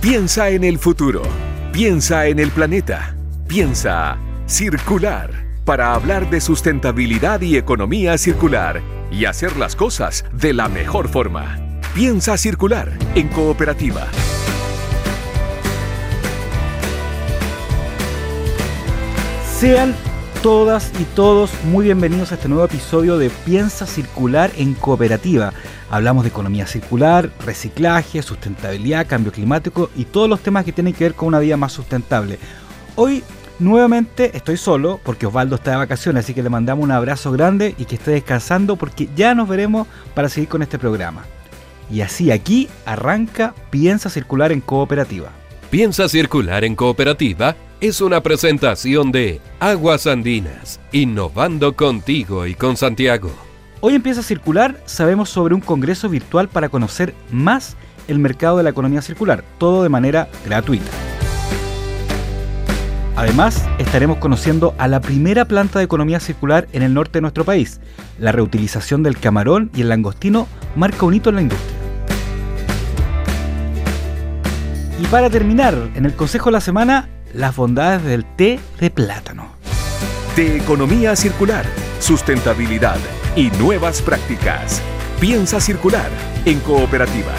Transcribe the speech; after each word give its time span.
Piensa 0.00 0.48
en 0.48 0.64
el 0.64 0.78
futuro. 0.78 1.20
Piensa 1.72 2.26
en 2.26 2.38
el 2.38 2.50
planeta. 2.50 3.14
Piensa 3.46 4.16
circular 4.46 5.30
para 5.66 5.92
hablar 5.92 6.30
de 6.30 6.40
sustentabilidad 6.40 7.42
y 7.42 7.58
economía 7.58 8.16
circular 8.16 8.80
y 9.12 9.26
hacer 9.26 9.58
las 9.58 9.76
cosas 9.76 10.24
de 10.32 10.54
la 10.54 10.70
mejor 10.70 11.10
forma. 11.10 11.58
Piensa 11.94 12.38
circular 12.38 12.96
en 13.14 13.28
cooperativa. 13.28 14.06
Sean 19.58 19.94
todas 20.42 20.90
y 20.98 21.04
todos 21.14 21.50
muy 21.64 21.84
bienvenidos 21.84 22.32
a 22.32 22.36
este 22.36 22.48
nuevo 22.48 22.64
episodio 22.64 23.18
de 23.18 23.28
Piensa 23.28 23.86
Circular 23.86 24.50
en 24.56 24.72
Cooperativa. 24.72 25.52
Hablamos 25.90 26.22
de 26.22 26.30
economía 26.30 26.68
circular, 26.68 27.30
reciclaje, 27.44 28.22
sustentabilidad, 28.22 29.08
cambio 29.08 29.32
climático 29.32 29.90
y 29.96 30.04
todos 30.04 30.28
los 30.28 30.40
temas 30.40 30.64
que 30.64 30.72
tienen 30.72 30.94
que 30.94 31.04
ver 31.04 31.14
con 31.14 31.28
una 31.28 31.40
vida 31.40 31.56
más 31.56 31.72
sustentable. 31.72 32.38
Hoy 32.94 33.24
nuevamente 33.58 34.36
estoy 34.36 34.56
solo 34.56 35.00
porque 35.02 35.26
Osvaldo 35.26 35.56
está 35.56 35.72
de 35.72 35.78
vacaciones, 35.78 36.24
así 36.24 36.32
que 36.32 36.44
le 36.44 36.48
mandamos 36.48 36.84
un 36.84 36.92
abrazo 36.92 37.32
grande 37.32 37.74
y 37.76 37.86
que 37.86 37.96
esté 37.96 38.12
descansando 38.12 38.76
porque 38.76 39.08
ya 39.16 39.34
nos 39.34 39.48
veremos 39.48 39.88
para 40.14 40.28
seguir 40.28 40.48
con 40.48 40.62
este 40.62 40.78
programa. 40.78 41.24
Y 41.90 42.02
así 42.02 42.30
aquí 42.30 42.68
arranca 42.86 43.52
Piensa 43.70 44.10
Circular 44.10 44.52
en 44.52 44.60
Cooperativa. 44.60 45.30
Piensa 45.70 46.08
Circular 46.08 46.64
en 46.64 46.76
Cooperativa 46.76 47.56
es 47.80 48.00
una 48.00 48.22
presentación 48.22 49.10
de 49.10 49.40
Aguas 49.58 50.06
Andinas, 50.06 50.78
innovando 50.92 51.74
contigo 51.74 52.46
y 52.46 52.54
con 52.54 52.76
Santiago. 52.76 53.49
Hoy 53.82 53.94
empieza 53.94 54.20
a 54.20 54.22
circular, 54.22 54.78
sabemos 54.84 55.30
sobre 55.30 55.54
un 55.54 55.62
congreso 55.62 56.10
virtual 56.10 56.48
para 56.48 56.68
conocer 56.68 57.14
más 57.30 57.76
el 58.08 58.18
mercado 58.18 58.58
de 58.58 58.62
la 58.62 58.70
economía 58.70 59.00
circular, 59.00 59.42
todo 59.56 59.82
de 59.82 59.88
manera 59.88 60.28
gratuita. 60.44 60.90
Además, 63.16 63.66
estaremos 63.78 64.18
conociendo 64.18 64.74
a 64.76 64.86
la 64.86 65.00
primera 65.00 65.46
planta 65.46 65.78
de 65.78 65.86
economía 65.86 66.20
circular 66.20 66.68
en 66.72 66.82
el 66.82 66.92
norte 66.92 67.12
de 67.18 67.20
nuestro 67.22 67.46
país. 67.46 67.80
La 68.18 68.32
reutilización 68.32 69.02
del 69.02 69.18
camarón 69.18 69.70
y 69.74 69.80
el 69.80 69.88
langostino 69.88 70.46
marca 70.76 71.06
un 71.06 71.14
hito 71.14 71.30
en 71.30 71.36
la 71.36 71.42
industria. 71.42 71.76
Y 75.00 75.06
para 75.06 75.30
terminar, 75.30 75.74
en 75.94 76.04
el 76.04 76.14
Consejo 76.14 76.50
de 76.50 76.52
la 76.52 76.60
Semana, 76.60 77.08
las 77.32 77.56
bondades 77.56 78.04
del 78.04 78.26
té 78.36 78.60
de 78.78 78.90
plátano. 78.90 79.48
De 80.36 80.58
economía 80.58 81.16
circular, 81.16 81.64
sustentabilidad 81.98 82.98
y 83.36 83.50
nuevas 83.50 84.02
prácticas. 84.02 84.82
Piensa 85.20 85.60
circular 85.60 86.10
en 86.44 86.58
cooperativa. 86.60 87.32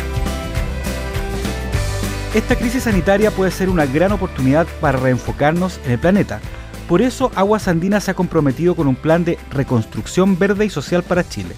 Esta 2.33 2.55
crisis 2.55 2.83
sanitaria 2.83 3.29
puede 3.31 3.51
ser 3.51 3.69
una 3.69 3.85
gran 3.85 4.13
oportunidad 4.13 4.65
para 4.79 4.97
reenfocarnos 4.97 5.79
en 5.85 5.91
el 5.91 5.99
planeta. 5.99 6.39
Por 6.87 7.01
eso 7.01 7.31
Aguas 7.35 7.67
Andinas 7.67 8.05
se 8.05 8.11
ha 8.11 8.13
comprometido 8.13 8.75
con 8.75 8.87
un 8.87 8.95
plan 8.95 9.25
de 9.25 9.37
reconstrucción 9.49 10.39
verde 10.39 10.65
y 10.65 10.69
social 10.69 11.03
para 11.03 11.27
Chile, 11.27 11.55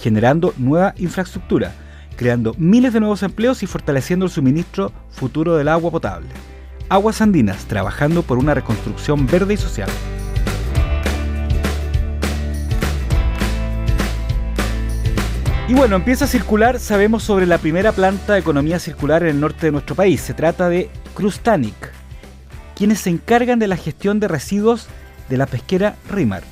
generando 0.00 0.54
nueva 0.56 0.94
infraestructura, 0.96 1.74
creando 2.16 2.54
miles 2.56 2.94
de 2.94 3.00
nuevos 3.00 3.22
empleos 3.22 3.62
y 3.62 3.66
fortaleciendo 3.66 4.24
el 4.24 4.30
suministro 4.30 4.92
futuro 5.10 5.56
del 5.56 5.68
agua 5.68 5.90
potable. 5.90 6.28
Aguas 6.88 7.20
Andinas, 7.20 7.66
trabajando 7.66 8.22
por 8.22 8.38
una 8.38 8.54
reconstrucción 8.54 9.26
verde 9.26 9.54
y 9.54 9.58
social. 9.58 9.90
Y 15.68 15.74
bueno, 15.74 15.96
empieza 15.96 16.26
a 16.26 16.28
circular, 16.28 16.78
sabemos 16.78 17.24
sobre 17.24 17.46
la 17.46 17.58
primera 17.58 17.92
planta 17.92 18.34
de 18.34 18.38
economía 18.38 18.78
circular 18.78 19.22
en 19.22 19.30
el 19.30 19.40
norte 19.40 19.66
de 19.66 19.72
nuestro 19.72 19.96
país. 19.96 20.20
Se 20.20 20.32
trata 20.32 20.68
de 20.68 20.90
Crustanic, 21.14 21.92
quienes 22.76 23.00
se 23.00 23.10
encargan 23.10 23.58
de 23.58 23.66
la 23.66 23.76
gestión 23.76 24.20
de 24.20 24.28
residuos 24.28 24.86
de 25.28 25.36
la 25.36 25.46
pesquera 25.46 25.96
Rimar, 26.08 26.44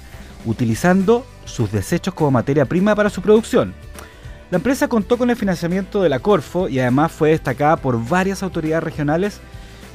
utilizando 0.45 1.25
sus 1.45 1.71
desechos 1.71 2.15
como 2.15 2.33
materia 2.33 2.65
prima 2.65 2.97
para 2.97 3.11
su 3.11 3.23
producción. 3.23 3.73
La 4.51 4.57
empresa 4.57 4.89
contó 4.89 5.17
con 5.17 5.31
el 5.31 5.37
financiamiento 5.37 6.03
de 6.03 6.09
la 6.09 6.19
Corfo 6.19 6.69
y 6.69 6.81
además 6.81 7.13
fue 7.13 7.31
destacada 7.31 7.77
por 7.77 8.05
varias 8.05 8.43
autoridades 8.43 8.83
regionales 8.83 9.41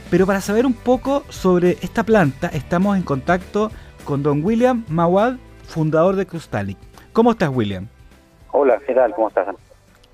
pero 0.09 0.25
para 0.25 0.41
saber 0.41 0.66
un 0.66 0.74
poco 0.74 1.24
sobre 1.29 1.78
esta 1.81 2.03
planta, 2.03 2.47
estamos 2.47 2.97
en 2.97 3.03
contacto 3.03 3.72
con 4.06 4.24
don 4.24 4.44
William 4.44 4.84
Mawad, 4.88 5.35
fundador 5.68 6.16
de 6.16 6.25
Crustalic. 6.25 6.78
¿Cómo 7.13 7.31
estás, 7.31 7.50
William? 7.53 7.88
Hola, 8.51 8.79
¿qué 8.85 8.93
tal? 8.93 9.13
¿Cómo 9.13 9.27
estás? 9.27 9.55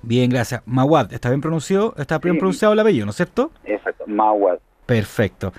Bien, 0.02 0.30
gracias. 0.30 0.62
Mawad, 0.66 1.12
¿está 1.12 1.30
bien 1.30 1.40
pronunciado? 1.40 1.94
¿Está 1.96 2.18
bien 2.18 2.38
pronunciado 2.38 2.74
el 2.74 2.80
apellido, 2.80 3.06
no 3.06 3.10
es 3.10 3.16
cierto? 3.16 3.50
Exacto, 3.64 4.04
Mawad. 4.06 4.58
Perfecto. 4.84 5.52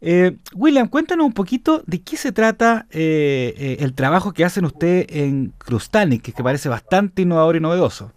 Eh, 0.00 0.36
William, 0.54 0.88
cuéntanos 0.88 1.26
un 1.26 1.32
poquito 1.32 1.82
de 1.86 2.02
qué 2.02 2.16
se 2.16 2.30
trata 2.30 2.86
eh, 2.90 3.54
eh, 3.58 3.76
el 3.80 3.94
trabajo 3.94 4.32
que 4.32 4.44
hacen 4.44 4.64
ustedes 4.64 5.06
en 5.10 5.52
Crustanic, 5.58 6.22
que 6.34 6.42
parece 6.42 6.68
bastante 6.68 7.22
innovador 7.22 7.56
y 7.56 7.60
novedoso. 7.60 8.12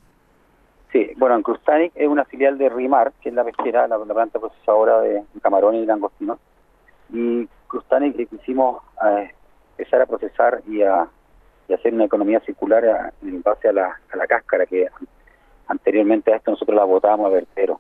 Sí, 0.91 1.09
bueno, 1.17 1.35
en 1.35 1.43
Crustanic 1.43 1.93
es 1.95 2.07
una 2.07 2.25
filial 2.25 2.57
de 2.57 2.69
Rimar, 2.69 3.13
que 3.21 3.29
es 3.29 3.35
la 3.35 3.45
pesquera, 3.45 3.87
la, 3.87 3.97
planta 3.97 4.39
procesadora 4.39 4.99
de 5.01 5.23
camarón 5.41 5.75
y 5.75 5.85
langostino. 5.85 6.37
Y 7.13 7.47
Crustanic 7.67 8.29
quisimos 8.29 8.83
eh, 9.07 9.31
empezar 9.77 10.01
a 10.01 10.05
procesar 10.05 10.61
y 10.67 10.81
a, 10.83 11.07
hacer 11.69 11.93
una 11.93 12.05
economía 12.05 12.39
circular 12.41 13.13
en 13.21 13.41
base 13.41 13.69
a 13.69 13.73
la, 13.73 13.99
cáscara, 14.27 14.65
que 14.65 14.87
anteriormente 15.67 16.33
a 16.33 16.37
esto 16.37 16.51
nosotros 16.51 16.75
la 16.75 16.83
botábamos 16.83 17.27
a 17.27 17.35
vertero. 17.35 17.79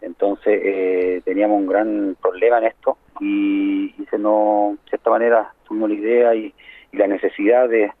Entonces 0.00 0.60
eh, 0.64 1.22
teníamos 1.24 1.58
un 1.58 1.66
gran 1.66 2.16
problema 2.20 2.58
en 2.58 2.64
esto 2.64 2.96
y, 3.20 3.94
se 4.10 4.18
nos, 4.18 4.76
de 4.90 4.96
esta 4.96 5.10
manera 5.10 5.52
tuvimos 5.66 5.90
la 5.90 5.94
idea 5.94 6.34
y 6.34 6.52
la 6.92 7.06
necesidad 7.06 7.68
de, 7.68 7.92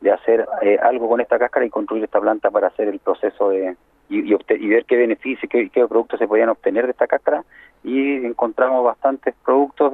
de 0.00 0.10
hacer 0.10 0.46
eh, 0.62 0.78
algo 0.82 1.08
con 1.08 1.20
esta 1.20 1.38
cáscara 1.38 1.66
y 1.66 1.70
construir 1.70 2.04
esta 2.04 2.20
planta 2.20 2.50
para 2.50 2.68
hacer 2.68 2.88
el 2.88 2.98
proceso 3.00 3.50
de 3.50 3.76
y, 4.08 4.34
y, 4.34 4.68
ver 4.68 4.84
qué 4.86 4.96
beneficios, 4.96 5.48
qué, 5.48 5.70
qué 5.70 5.86
productos 5.86 6.18
se 6.18 6.26
podían 6.26 6.48
obtener 6.48 6.84
de 6.84 6.92
esta 6.92 7.06
cáscara 7.06 7.44
y 7.84 8.26
encontramos 8.26 8.84
bastantes 8.84 9.34
productos 9.44 9.92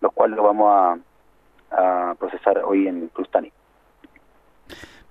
los 0.00 0.12
cuales 0.12 0.36
lo 0.36 0.42
vamos 0.44 0.98
a, 1.70 2.14
procesar 2.18 2.62
hoy 2.64 2.86
en 2.86 3.08
Crustani. 3.08 3.50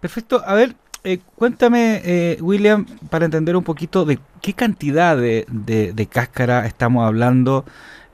Perfecto. 0.03 0.44
A 0.46 0.53
ver, 0.53 0.75
eh, 1.03 1.18
cuéntame, 1.36 2.02
eh, 2.06 2.38
William, 2.41 2.86
para 3.09 3.25
entender 3.25 3.56
un 3.56 3.64
poquito 3.64 4.06
de 4.06 4.19
qué 4.41 4.53
cantidad 4.53 5.18
de, 5.18 5.47
de, 5.50 5.94
de 5.94 6.06
cáscara 6.06 6.68
estamos 6.68 7.08
hablando 7.08 7.66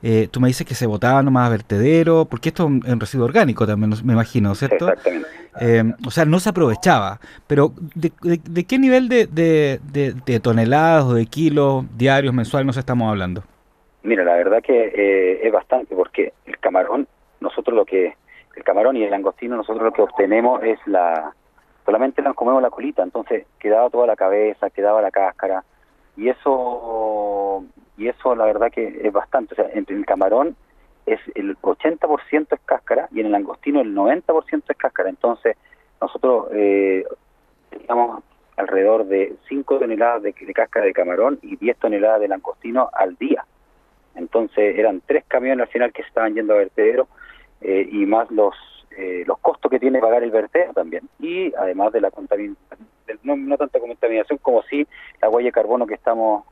eh, 0.02 0.28
tú 0.30 0.40
me 0.40 0.48
dices 0.48 0.66
que 0.66 0.74
se 0.74 0.86
botaba 0.86 1.22
nomás 1.22 1.48
a 1.48 1.50
vertedero, 1.50 2.24
porque 2.24 2.48
esto 2.48 2.64
es 2.64 2.92
un 2.92 3.00
residuo 3.00 3.26
orgánico 3.26 3.66
también, 3.66 3.92
me 4.04 4.14
imagino, 4.14 4.54
¿cierto? 4.54 4.88
Exactamente. 4.88 5.28
Eh, 5.60 5.84
o 6.06 6.10
sea, 6.10 6.24
no 6.24 6.38
se 6.40 6.48
aprovechaba. 6.48 7.18
Pero, 7.46 7.72
¿de, 7.94 8.64
qué 8.64 8.78
nivel 8.78 9.08
de, 9.08 9.26
de, 9.26 10.40
toneladas 10.40 11.04
o 11.04 11.14
de 11.14 11.26
kilos 11.26 11.84
diarios, 11.98 12.32
mensuales 12.32 12.66
nos 12.66 12.76
estamos 12.78 13.10
hablando? 13.10 13.42
Mira, 14.02 14.24
la 14.24 14.34
verdad 14.34 14.62
que 14.62 14.92
eh, 14.94 15.46
es 15.46 15.52
bastante, 15.52 15.94
porque 15.94 16.32
el 16.46 16.58
camarón, 16.58 17.06
nosotros 17.40 17.76
lo 17.76 17.84
que, 17.84 18.14
el 18.56 18.64
camarón 18.64 18.96
y 18.96 19.04
el 19.04 19.10
langostino, 19.10 19.56
nosotros 19.56 19.82
lo 19.82 19.92
que 19.92 20.02
obtenemos 20.02 20.62
es 20.64 20.78
la, 20.86 21.34
solamente 21.84 22.22
nos 22.22 22.34
comemos 22.34 22.62
la 22.62 22.70
colita, 22.70 23.02
entonces 23.02 23.46
quedaba 23.58 23.90
toda 23.90 24.06
la 24.06 24.16
cabeza, 24.16 24.70
quedaba 24.70 25.02
la 25.02 25.10
cáscara, 25.10 25.64
y 26.16 26.28
eso 26.28 27.64
y 27.96 28.08
eso 28.08 28.34
la 28.34 28.46
verdad 28.46 28.70
que 28.70 29.00
es 29.02 29.12
bastante. 29.12 29.54
O 29.54 29.56
sea, 29.56 29.70
entre 29.74 29.96
el 29.96 30.06
camarón 30.06 30.56
es 31.06 31.20
el 31.34 31.56
80% 31.58 32.46
es 32.50 32.60
cáscara 32.64 33.08
y 33.12 33.20
en 33.20 33.26
el 33.26 33.32
langostino 33.32 33.80
el 33.80 33.94
90% 33.94 34.62
es 34.68 34.76
cáscara. 34.76 35.10
Entonces, 35.10 35.56
nosotros 36.00 36.48
eh, 36.52 37.04
teníamos 37.70 38.22
alrededor 38.56 39.06
de 39.06 39.34
5 39.48 39.78
toneladas 39.78 40.22
de, 40.22 40.32
cáscara 40.32 40.86
de 40.86 40.92
camarón 40.92 41.38
y 41.42 41.56
10 41.56 41.76
toneladas 41.78 42.20
de 42.20 42.28
langostino 42.28 42.88
al 42.92 43.16
día. 43.16 43.44
Entonces, 44.14 44.78
eran 44.78 45.02
tres 45.06 45.24
camiones 45.26 45.66
al 45.66 45.72
final 45.72 45.92
que 45.92 46.02
estaban 46.02 46.34
yendo 46.34 46.54
a 46.54 46.58
vertedero 46.58 47.08
eh, 47.60 47.88
y 47.90 48.06
más 48.06 48.30
los 48.30 48.54
eh, 48.96 49.24
los 49.26 49.38
costos 49.38 49.70
que 49.70 49.78
tiene 49.78 50.00
pagar 50.00 50.22
el 50.22 50.30
vertedero 50.30 50.72
también. 50.72 51.08
Y 51.18 51.54
además 51.54 51.92
de 51.92 52.00
la 52.00 52.10
contaminación, 52.10 52.88
no, 53.22 53.36
no 53.36 53.56
tanta 53.56 53.80
contaminación 53.80 54.38
como 54.38 54.62
sí 54.64 54.86
la 55.20 55.28
huella 55.28 55.48
de 55.48 55.52
carbono 55.52 55.86
que 55.86 55.94
estamos 55.94 56.44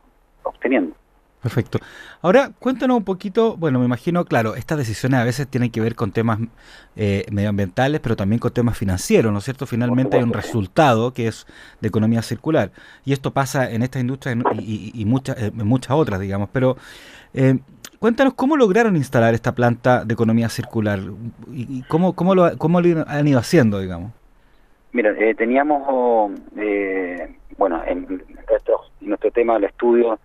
obteniendo. 0.42 0.94
Perfecto. 1.42 1.78
Ahora, 2.20 2.50
cuéntanos 2.58 2.96
un 2.96 3.04
poquito, 3.04 3.56
bueno, 3.56 3.78
me 3.78 3.84
imagino, 3.84 4.24
claro, 4.24 4.56
estas 4.56 4.76
decisiones 4.76 5.20
a 5.20 5.24
veces 5.24 5.46
tienen 5.46 5.70
que 5.70 5.80
ver 5.80 5.94
con 5.94 6.10
temas 6.10 6.40
eh, 6.96 7.24
medioambientales, 7.30 8.00
pero 8.00 8.16
también 8.16 8.40
con 8.40 8.52
temas 8.52 8.76
financieros, 8.76 9.32
¿no 9.32 9.38
es 9.38 9.44
cierto? 9.44 9.64
Finalmente 9.64 10.16
hay 10.16 10.24
un 10.24 10.32
resultado 10.32 11.12
que 11.14 11.28
es 11.28 11.46
de 11.80 11.88
economía 11.88 12.22
circular. 12.22 12.72
Y 13.04 13.12
esto 13.12 13.32
pasa 13.32 13.70
en 13.70 13.82
esta 13.82 14.00
industria 14.00 14.36
y, 14.58 15.04
muchas, 15.06 15.40
eh, 15.40 15.52
en 15.56 15.66
muchas 15.66 15.92
otras, 15.92 16.18
digamos. 16.18 16.48
Pero 16.52 16.76
eh, 17.34 17.58
cuéntanos 18.00 18.34
cómo 18.34 18.56
lograron 18.56 18.96
instalar 18.96 19.32
esta 19.32 19.54
planta 19.54 20.04
de 20.04 20.14
economía 20.14 20.48
circular 20.48 20.98
y, 21.52 21.82
cómo, 21.82 22.14
cómo, 22.14 22.34
lo, 22.34 22.58
cómo 22.58 22.80
lo 22.80 23.04
han 23.06 23.28
ido 23.28 23.38
haciendo, 23.38 23.78
digamos. 23.78 24.10
Mira, 24.90 25.14
teníamos, 25.36 26.32
bueno, 27.56 27.82
en 27.86 28.24
nuestro, 28.50 28.80
en 29.00 29.08
nuestro 29.08 29.30
tema 29.30 29.54
del 29.54 29.64
estudio 29.64 30.18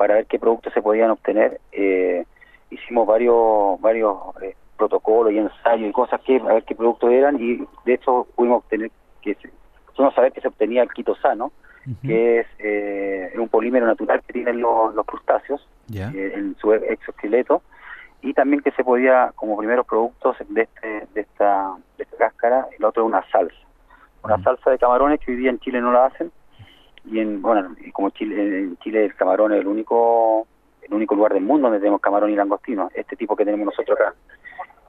para 0.00 0.14
ver 0.14 0.24
qué 0.24 0.38
productos 0.38 0.72
se 0.72 0.80
podían 0.80 1.10
obtener. 1.10 1.60
Eh, 1.72 2.24
hicimos 2.70 3.06
varios 3.06 3.78
varios 3.82 4.16
eh, 4.40 4.56
protocolos 4.78 5.30
y 5.30 5.36
ensayos 5.36 5.90
y 5.90 5.92
cosas 5.92 6.22
que 6.22 6.38
a 6.38 6.54
ver 6.54 6.64
qué 6.64 6.74
productos 6.74 7.12
eran 7.12 7.36
y 7.38 7.58
de 7.84 7.92
hecho 7.92 8.26
pudimos 8.34 8.62
obtener 8.62 8.90
que 9.20 9.34
se, 9.34 9.50
pudimos 9.94 10.14
saber 10.14 10.32
que 10.32 10.40
se 10.40 10.48
obtenía 10.48 10.82
el 10.82 10.90
quitosano, 10.90 11.52
que 12.00 12.40
es 12.40 13.38
un 13.38 13.50
polímero 13.50 13.84
natural 13.84 14.22
que 14.26 14.32
tienen 14.32 14.62
los, 14.62 14.94
los 14.94 15.04
crustáceos 15.04 15.68
en 15.92 16.56
su 16.58 16.72
exoesqueleto 16.72 17.60
y 18.22 18.32
también 18.32 18.62
que 18.62 18.70
se 18.70 18.82
podía 18.82 19.32
como 19.34 19.58
primeros 19.58 19.84
productos 19.84 20.38
de, 20.48 20.62
este, 20.62 21.08
de, 21.12 21.20
esta, 21.20 21.74
de 21.98 22.04
esta 22.04 22.16
cáscara, 22.16 22.68
el 22.78 22.84
otro 22.86 23.02
es 23.02 23.06
una 23.06 23.22
salsa, 23.30 23.66
una 24.24 24.42
salsa 24.42 24.70
de 24.70 24.78
camarones 24.78 25.20
que 25.20 25.32
hoy 25.32 25.36
día 25.36 25.50
en 25.50 25.58
Chile 25.58 25.82
no 25.82 25.92
la 25.92 26.06
hacen 26.06 26.32
y 27.04 27.18
en 27.18 27.42
bueno 27.42 27.74
como 27.92 28.10
Chile, 28.10 28.58
en 28.58 28.76
Chile 28.78 29.04
el 29.06 29.14
camarón 29.14 29.52
es 29.52 29.60
el 29.60 29.66
único 29.66 30.46
el 30.82 30.94
único 30.94 31.14
lugar 31.14 31.34
del 31.34 31.44
mundo 31.44 31.68
donde 31.68 31.80
tenemos 31.80 32.00
camarón 32.00 32.30
y 32.30 32.36
langostino, 32.36 32.90
este 32.94 33.16
tipo 33.16 33.36
que 33.36 33.44
tenemos 33.44 33.66
nosotros 33.66 33.98
acá. 33.98 34.14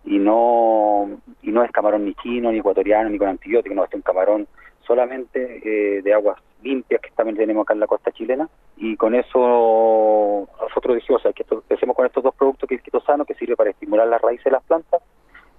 Y 0.04 0.18
no 0.18 1.10
y 1.42 1.52
no 1.52 1.64
es 1.64 1.72
camarón 1.72 2.06
ni 2.06 2.16
chino 2.16 2.52
ni 2.52 2.60
ecuatoriano 2.60 3.10
ni 3.10 3.18
con 3.18 3.28
antibióticos, 3.28 3.76
no, 3.76 3.84
este 3.84 3.98
es 3.98 4.00
un 4.00 4.04
camarón 4.04 4.48
solamente 4.82 5.62
eh, 5.64 6.02
de 6.02 6.14
aguas 6.14 6.40
limpias 6.64 7.02
que 7.02 7.12
también 7.12 7.38
tenemos 7.38 7.64
acá 7.64 7.74
en 7.74 7.80
la 7.80 7.88
costa 7.88 8.12
chilena. 8.12 8.50
Y 8.78 8.96
con 8.98 9.16
eso 9.16 10.48
nosotros 10.60 10.96
dijimos 10.96 11.22
que 11.36 11.46
empecemos 11.50 11.96
con 11.96 12.06
estos 12.06 12.24
dos 12.24 12.36
productos 12.36 12.68
que 12.68 12.76
es 12.76 12.82
quitosano 12.82 13.26
que 13.26 13.36
sirve 13.36 13.56
para 13.56 13.70
estimular 13.70 14.08
las 14.08 14.22
raíces 14.22 14.46
de 14.46 14.52
las 14.52 14.64
plantas 14.64 15.02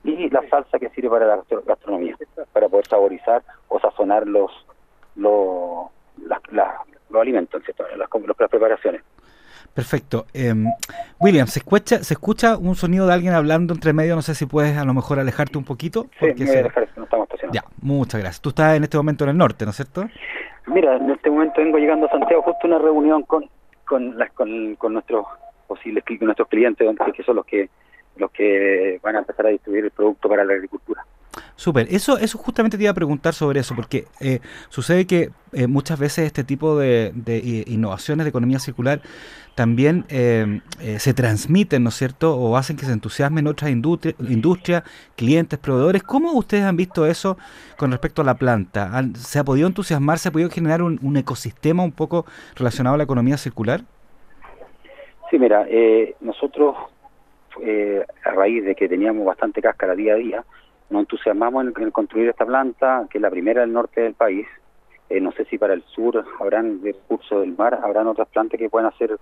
y 0.04 0.28
la 0.30 0.46
salsa 0.48 0.78
que 0.78 0.90
sirve 0.90 1.10
para 1.10 1.26
la 1.26 1.42
gastronomía 1.64 2.16
para 2.52 2.68
poder 2.68 2.86
saborizar 2.88 3.42
o 3.68 3.78
sazonar 3.78 4.26
los, 4.26 4.50
los 7.22 7.28
alimentos 7.28 7.62
las, 7.98 8.08
las 8.38 8.50
preparaciones 8.50 9.02
Perfecto. 9.74 10.26
Em, 10.34 10.66
William, 11.18 11.46
¿se 11.46 11.60
escucha, 11.60 12.04
¿se 12.04 12.12
escucha 12.12 12.58
un 12.58 12.74
sonido 12.74 13.06
de 13.06 13.14
alguien 13.14 13.32
hablando 13.32 13.72
entre 13.72 13.94
medio? 13.94 14.14
No 14.14 14.20
sé 14.20 14.34
si 14.34 14.44
puedes 14.44 14.76
a 14.76 14.84
lo 14.84 14.92
mejor 14.92 15.18
alejarte 15.18 15.56
un 15.56 15.64
poquito. 15.64 16.08
Sí, 16.20 16.26
me 16.26 16.46
se... 16.46 16.62
dejar, 16.64 16.88
no 16.94 17.04
estamos 17.04 17.26
Ya, 17.52 17.64
muchas 17.80 18.20
gracias. 18.20 18.42
Tú 18.42 18.50
estás 18.50 18.76
en 18.76 18.82
este 18.82 18.98
momento 18.98 19.24
en 19.24 19.30
el 19.30 19.38
norte, 19.38 19.64
¿no 19.64 19.70
es 19.70 19.76
cierto? 19.76 20.04
Mira, 20.66 20.96
en 20.96 21.08
este 21.10 21.30
momento 21.30 21.62
vengo 21.62 21.78
llegando 21.78 22.06
a 22.06 22.10
Santiago 22.10 22.42
justo 22.42 22.66
una 22.66 22.80
reunión 22.80 23.22
con 23.22 23.48
con, 23.92 24.18
las, 24.18 24.32
con, 24.32 24.74
con 24.76 24.94
nuestros 24.94 25.26
posibles 25.66 26.02
con 26.04 26.18
nuestros 26.20 26.48
clientes, 26.48 26.88
que 27.14 27.22
son 27.22 27.36
los 27.36 27.44
que 27.44 27.68
los 28.16 28.30
que 28.30 28.98
van 29.02 29.16
a 29.16 29.18
empezar 29.20 29.46
a 29.46 29.50
distribuir 29.50 29.84
el 29.84 29.90
producto 29.90 30.28
para 30.28 30.44
la 30.44 30.54
agricultura. 30.54 31.04
Súper, 31.56 31.86
eso, 31.90 32.18
eso 32.18 32.38
justamente 32.38 32.76
te 32.76 32.82
iba 32.82 32.90
a 32.90 32.94
preguntar 32.94 33.34
sobre 33.34 33.60
eso, 33.60 33.74
porque 33.74 34.06
eh, 34.20 34.40
sucede 34.68 35.06
que 35.06 35.30
eh, 35.52 35.66
muchas 35.66 35.98
veces 35.98 36.26
este 36.26 36.44
tipo 36.44 36.78
de, 36.78 37.12
innovaciones 37.66 38.24
de 38.24 38.30
economía 38.30 38.58
circular 38.58 39.00
también 39.54 40.04
eh, 40.08 40.60
se 40.98 41.14
transmiten, 41.14 41.82
¿no 41.84 41.90
es 41.90 41.94
cierto?, 41.94 42.36
o 42.36 42.56
hacen 42.56 42.76
que 42.76 42.84
se 42.84 42.92
entusiasmen 42.92 43.46
otras 43.46 43.70
industrias, 43.70 44.16
industria, 44.28 44.82
clientes, 45.14 45.58
proveedores. 45.58 46.02
¿Cómo 46.02 46.32
ustedes 46.32 46.64
han 46.64 46.76
visto 46.76 47.06
eso 47.06 47.36
con 47.76 47.90
respecto 47.90 48.22
a 48.22 48.24
la 48.24 48.34
planta? 48.34 48.90
¿Se 49.14 49.38
ha 49.38 49.44
podido 49.44 49.68
entusiasmar, 49.68 50.18
se 50.18 50.30
ha 50.30 50.32
podido 50.32 50.50
generar 50.50 50.82
un, 50.82 50.98
un 51.02 51.16
ecosistema 51.16 51.82
un 51.84 51.92
poco 51.92 52.24
relacionado 52.56 52.94
a 52.94 52.98
la 52.98 53.04
economía 53.04 53.36
circular? 53.36 53.82
Sí, 55.30 55.38
mira, 55.38 55.66
nosotros 56.20 56.76
a 58.24 58.30
raíz 58.30 58.64
de 58.64 58.74
que 58.74 58.88
teníamos 58.88 59.24
bastante 59.24 59.60
cáscara 59.60 59.94
día 59.94 60.14
a 60.14 60.16
día, 60.16 60.44
nos 60.92 61.00
entusiasmamos 61.00 61.66
en, 61.66 61.90
construir 61.90 62.28
esta 62.28 62.44
planta, 62.44 63.06
que 63.10 63.18
es 63.18 63.22
la 63.22 63.30
primera 63.30 63.62
del 63.62 63.72
norte 63.72 64.02
del 64.02 64.14
país. 64.14 64.46
Eh, 65.08 65.20
no 65.20 65.32
sé 65.32 65.44
si 65.46 65.58
para 65.58 65.74
el 65.74 65.82
sur 65.84 66.24
habrán 66.38 66.82
de 66.82 66.94
curso 66.94 67.40
del 67.40 67.56
mar, 67.56 67.80
habrán 67.82 68.06
otras 68.06 68.28
plantas 68.28 68.58
que 68.58 68.68
puedan 68.68 68.88
hacer 68.88 69.18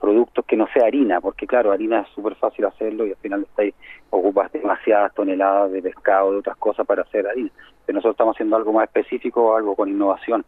productos 0.00 0.44
que 0.44 0.56
no 0.56 0.66
sea 0.74 0.86
harina, 0.86 1.20
porque 1.20 1.46
claro, 1.46 1.70
harina 1.70 2.00
es 2.00 2.08
súper 2.08 2.34
fácil 2.34 2.64
hacerlo 2.64 3.06
y 3.06 3.10
al 3.10 3.16
final 3.16 3.42
estáis, 3.42 3.72
ocupas 4.10 4.50
demasiadas 4.50 5.14
toneladas 5.14 5.70
de 5.70 5.80
pescado, 5.80 6.32
de 6.32 6.38
otras 6.38 6.56
cosas 6.56 6.84
para 6.84 7.02
hacer 7.02 7.26
harina. 7.26 7.50
Pero 7.86 7.96
nosotros 7.96 8.14
estamos 8.14 8.36
haciendo 8.36 8.56
algo 8.56 8.72
más 8.72 8.84
específico, 8.84 9.56
algo 9.56 9.76
con 9.76 9.88
innovación. 9.88 10.44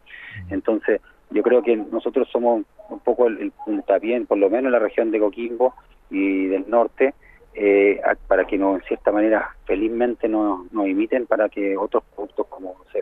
Entonces, 0.51 1.01
yo 1.31 1.43
creo 1.43 1.63
que 1.63 1.77
nosotros 1.77 2.29
somos 2.33 2.65
un 2.91 2.99
poco 2.99 3.29
el, 3.29 3.39
el 3.39 3.53
puntapié, 3.53 4.21
por 4.23 4.39
lo 4.39 4.51
menos 4.51 4.67
en 4.67 4.73
la 4.73 4.79
región 4.81 5.13
de 5.13 5.21
Coquimbo 5.21 5.75
y 6.15 6.47
del 6.47 6.65
norte, 6.69 7.15
eh, 7.55 8.01
para 8.29 8.45
que 8.45 8.57
no, 8.57 8.77
en 8.77 8.83
cierta 8.83 9.11
manera, 9.11 9.51
felizmente 9.65 10.29
nos 10.29 10.73
no 10.73 10.87
imiten 10.87 11.27
para 11.27 11.49
que 11.49 11.77
otros 11.77 12.05
productos 12.15 12.47
como 12.49 12.77
no 12.79 12.91
sé, 12.93 13.01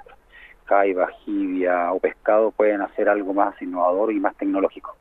caiba, 0.64 1.08
jibia 1.24 1.92
o 1.92 1.98
pescado 1.98 2.50
puedan 2.50 2.80
hacer 2.80 3.08
algo 3.08 3.34
más 3.34 3.60
innovador 3.60 4.12
y 4.12 4.20
más 4.20 4.34
tecnológico. 4.36 4.96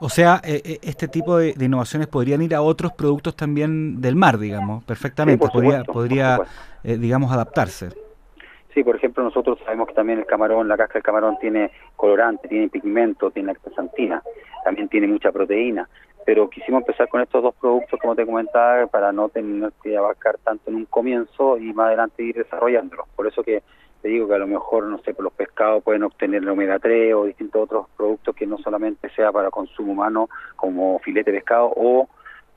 O 0.00 0.08
sea, 0.08 0.40
eh, 0.44 0.62
eh, 0.64 0.78
este 0.82 1.08
tipo 1.08 1.36
de, 1.36 1.54
innovaciones 1.60 2.08
podrían 2.08 2.40
ir 2.40 2.54
a 2.54 2.62
otros 2.62 2.92
productos 2.92 3.36
también 3.36 4.00
del 4.00 4.16
mar, 4.16 4.38
digamos, 4.38 4.82
perfectamente, 4.84 5.46
podría, 5.52 5.84
podría 5.84 6.38
digamos, 6.82 7.30
adaptarse. 7.32 7.90
Sí, 8.72 8.84
por 8.84 8.96
ejemplo, 8.96 9.24
nosotros 9.24 9.58
sabemos 9.64 9.88
que 9.88 9.94
también 9.94 10.20
el 10.20 10.26
camarón, 10.26 10.68
la 10.68 10.76
casca 10.76 10.94
del 10.94 11.02
camarón 11.02 11.36
tiene 11.40 11.72
colorante, 11.96 12.48
tiene 12.48 12.68
pigmento, 12.68 13.30
tiene 13.30 13.48
lactosantina, 13.48 14.22
también 14.64 14.88
tiene 14.88 15.08
mucha 15.08 15.32
proteína 15.32 15.88
pero 16.30 16.48
quisimos 16.48 16.82
empezar 16.82 17.08
con 17.08 17.20
estos 17.20 17.42
dos 17.42 17.56
productos, 17.56 17.98
como 17.98 18.14
te 18.14 18.24
comentaba, 18.24 18.86
para 18.86 19.10
no 19.10 19.30
tener 19.30 19.72
que 19.82 19.96
abarcar 19.96 20.38
tanto 20.38 20.70
en 20.70 20.76
un 20.76 20.84
comienzo 20.84 21.58
y 21.58 21.72
más 21.72 21.88
adelante 21.88 22.22
ir 22.22 22.36
desarrollándolos. 22.36 23.08
Por 23.16 23.26
eso 23.26 23.42
que 23.42 23.64
te 24.00 24.10
digo 24.10 24.28
que 24.28 24.34
a 24.34 24.38
lo 24.38 24.46
mejor, 24.46 24.84
no 24.84 24.98
sé, 24.98 25.12
por 25.12 25.24
los 25.24 25.32
pescados 25.32 25.82
pueden 25.82 26.04
obtener 26.04 26.42
el 26.42 26.48
omega 26.48 26.78
3 26.78 27.14
o 27.14 27.24
distintos 27.24 27.64
otros 27.64 27.86
productos 27.96 28.36
que 28.36 28.46
no 28.46 28.58
solamente 28.58 29.10
sea 29.10 29.32
para 29.32 29.50
consumo 29.50 29.90
humano, 29.90 30.28
como 30.54 31.00
filete 31.00 31.32
de 31.32 31.38
pescado 31.38 31.72
o 31.74 32.08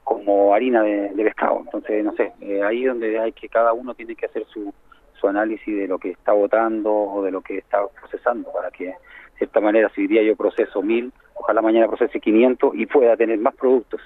como 0.04 0.54
harina 0.54 0.84
de, 0.84 1.12
pescado. 1.16 1.62
Entonces, 1.66 2.06
no 2.06 2.14
sé, 2.14 2.32
eh, 2.42 2.62
ahí 2.62 2.84
donde 2.84 3.18
hay 3.18 3.32
que 3.32 3.50
cada 3.50 3.74
uno 3.74 3.96
tiene 3.96 4.16
que 4.16 4.28
hacer 4.28 4.46
su, 4.54 4.72
su 5.20 5.28
análisis 5.28 5.76
de 5.76 5.88
lo 5.88 5.98
que 5.98 6.12
está 6.12 6.32
votando 6.34 6.94
o 6.94 7.24
de 7.24 7.32
lo 7.32 7.42
que 7.42 7.58
está 7.58 7.80
procesando 8.00 8.52
para 8.54 8.70
que, 8.70 8.86
de 8.86 8.96
cierta 9.40 9.60
manera, 9.60 9.90
si 9.96 10.04
diría 10.04 10.22
yo 10.22 10.36
proceso 10.36 10.84
mil, 10.84 11.12
ojalá 11.36 11.62
mañana 11.62 11.88
procese 11.88 12.20
500 12.20 12.76
y 12.76 12.86
pueda 12.86 13.16
tener 13.18 13.38
más 13.40 13.56
productos. 13.56 14.02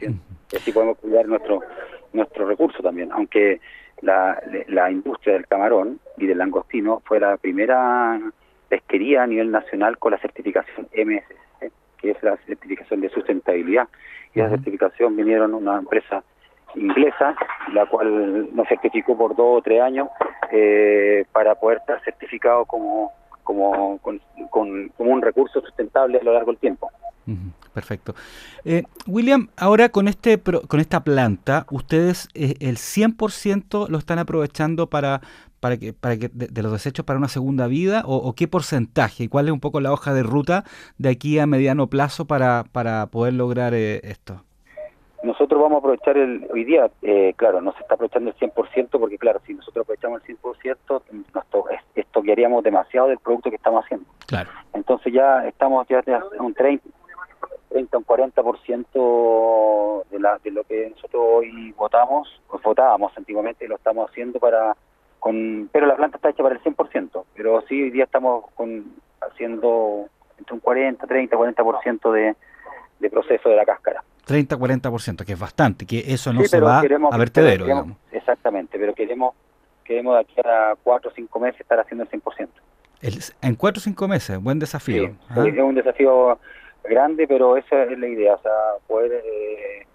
Y 0.00 0.56
así 0.56 0.72
podemos 0.72 0.98
cuidar 0.98 1.26
nuestro 1.26 1.60
nuestro 2.12 2.46
recurso 2.46 2.82
también, 2.82 3.10
aunque 3.12 3.60
la, 4.00 4.40
la 4.68 4.90
industria 4.90 5.34
del 5.34 5.46
camarón 5.46 5.98
y 6.16 6.26
del 6.26 6.38
langostino 6.38 7.00
fue 7.04 7.20
la 7.20 7.36
primera 7.36 8.20
pesquería 8.68 9.22
a 9.22 9.26
nivel 9.26 9.50
nacional 9.50 9.98
con 9.98 10.12
la 10.12 10.18
certificación 10.18 10.88
MSC, 10.94 11.72
que 11.98 12.10
es 12.10 12.22
la 12.22 12.36
certificación 12.46 13.00
de 13.00 13.08
sustentabilidad. 13.10 13.88
Y 14.34 14.40
esa 14.40 14.50
certificación 14.50 15.16
vinieron 15.16 15.54
una 15.54 15.78
empresa 15.78 16.24
inglesa, 16.74 17.36
la 17.72 17.86
cual 17.86 18.54
nos 18.54 18.66
certificó 18.66 19.16
por 19.16 19.36
dos 19.36 19.58
o 19.58 19.62
tres 19.62 19.82
años 19.82 20.08
eh, 20.50 21.24
para 21.32 21.54
poder 21.54 21.78
estar 21.78 22.02
certificado 22.02 22.64
como 22.64 23.12
como, 23.42 23.98
con, 23.98 24.20
como 24.50 25.12
un 25.12 25.22
recurso 25.22 25.60
sustentable 25.60 26.18
a 26.18 26.24
lo 26.24 26.32
largo 26.32 26.52
del 26.52 26.60
tiempo. 26.60 26.90
Perfecto. 27.72 28.14
Eh, 28.64 28.82
William, 29.06 29.48
ahora 29.56 29.88
con 29.88 30.08
este 30.08 30.40
con 30.40 30.80
esta 30.80 31.04
planta, 31.04 31.66
ustedes 31.70 32.28
eh, 32.34 32.56
el 32.60 32.76
100% 32.76 33.88
lo 33.88 33.98
están 33.98 34.18
aprovechando 34.18 34.88
para 34.88 35.22
para 35.60 35.76
que 35.76 35.92
para 35.92 36.16
que 36.16 36.28
de, 36.32 36.62
los 36.62 36.72
desechos 36.72 37.04
para 37.04 37.18
una 37.18 37.28
segunda 37.28 37.68
vida 37.68 38.02
o, 38.04 38.34
qué 38.34 38.48
porcentaje 38.48 39.24
y 39.24 39.28
cuál 39.28 39.46
es 39.46 39.52
un 39.52 39.60
poco 39.60 39.80
la 39.80 39.92
hoja 39.92 40.12
de 40.12 40.24
ruta 40.24 40.64
de 40.98 41.08
aquí 41.10 41.38
a 41.38 41.46
mediano 41.46 41.86
plazo 41.86 42.26
para 42.26 42.64
para 42.72 43.06
poder 43.06 43.34
lograr 43.34 43.72
eh, 43.72 44.00
esto. 44.02 44.44
Nosotros 45.22 45.62
vamos 45.62 45.76
a 45.76 45.78
aprovechar 45.78 46.16
el, 46.16 46.48
hoy 46.52 46.64
día, 46.64 46.90
eh, 47.02 47.32
claro, 47.36 47.60
no 47.60 47.72
se 47.72 47.80
está 47.80 47.94
aprovechando 47.94 48.30
el 48.30 48.36
100% 48.36 48.98
porque, 48.98 49.18
claro, 49.18 49.40
si 49.46 49.54
nosotros 49.54 49.84
aprovechamos 49.84 50.20
el 50.28 50.36
100%, 50.36 51.02
nos 51.32 51.46
to 51.46 51.64
estoquearíamos 51.94 52.64
demasiado 52.64 53.08
del 53.08 53.18
producto 53.18 53.50
que 53.50 53.56
estamos 53.56 53.84
haciendo. 53.84 54.06
Claro. 54.26 54.50
Entonces 54.72 55.12
ya 55.12 55.46
estamos 55.46 55.86
ya 55.88 56.02
un 56.40 56.54
30, 56.54 56.84
30 57.68 57.98
un 57.98 58.04
40% 58.04 60.04
de, 60.10 60.18
la, 60.18 60.38
de 60.38 60.50
lo 60.50 60.64
que 60.64 60.90
nosotros 60.90 61.22
hoy 61.24 61.72
votamos, 61.72 62.40
pues 62.48 62.62
votábamos 62.62 63.16
antiguamente 63.16 63.64
y 63.64 63.68
lo 63.68 63.76
estamos 63.76 64.10
haciendo 64.10 64.40
para, 64.40 64.76
con 65.20 65.68
pero 65.72 65.86
la 65.86 65.96
planta 65.96 66.16
está 66.16 66.30
hecha 66.30 66.42
para 66.42 66.56
el 66.56 66.62
100%, 66.62 67.24
pero 67.34 67.62
sí 67.68 67.80
hoy 67.80 67.90
día 67.90 68.04
estamos 68.04 68.50
con, 68.54 68.92
haciendo 69.20 70.06
entre 70.38 70.54
un 70.54 70.60
40, 70.60 71.06
30, 71.06 71.36
40% 71.36 72.12
de, 72.12 72.34
de 72.98 73.10
proceso 73.10 73.48
de 73.48 73.56
la 73.56 73.64
cáscara. 73.64 74.02
30-40%, 74.26 75.24
que 75.24 75.32
es 75.32 75.38
bastante, 75.38 75.86
que 75.86 76.12
eso 76.12 76.32
no 76.32 76.44
se 76.44 76.60
va 76.60 76.80
a 76.80 77.16
vertedero. 77.16 77.64
Digamos. 77.64 77.96
Exactamente, 78.12 78.78
pero 78.78 78.94
queremos, 78.94 79.34
queremos 79.84 80.14
de 80.14 80.20
aquí 80.20 80.34
a 80.44 80.74
4 80.82 81.10
o 81.10 81.14
5 81.14 81.40
meses 81.40 81.60
estar 81.60 81.80
haciendo 81.80 82.04
el 82.04 82.10
100%. 82.10 82.48
El, 83.00 83.18
en 83.40 83.54
4 83.56 83.78
o 83.78 83.82
5 83.82 84.08
meses, 84.08 84.42
buen 84.42 84.58
desafío. 84.58 85.14
¿ah? 85.30 85.44
Es 85.46 85.58
un 85.58 85.74
desafío 85.74 86.38
grande, 86.84 87.26
pero 87.26 87.56
esa 87.56 87.82
es 87.84 87.98
la 87.98 88.06
idea, 88.06 88.34
o 88.34 88.42
sea, 88.42 88.52
poder 88.86 89.22
eh, 89.24 89.86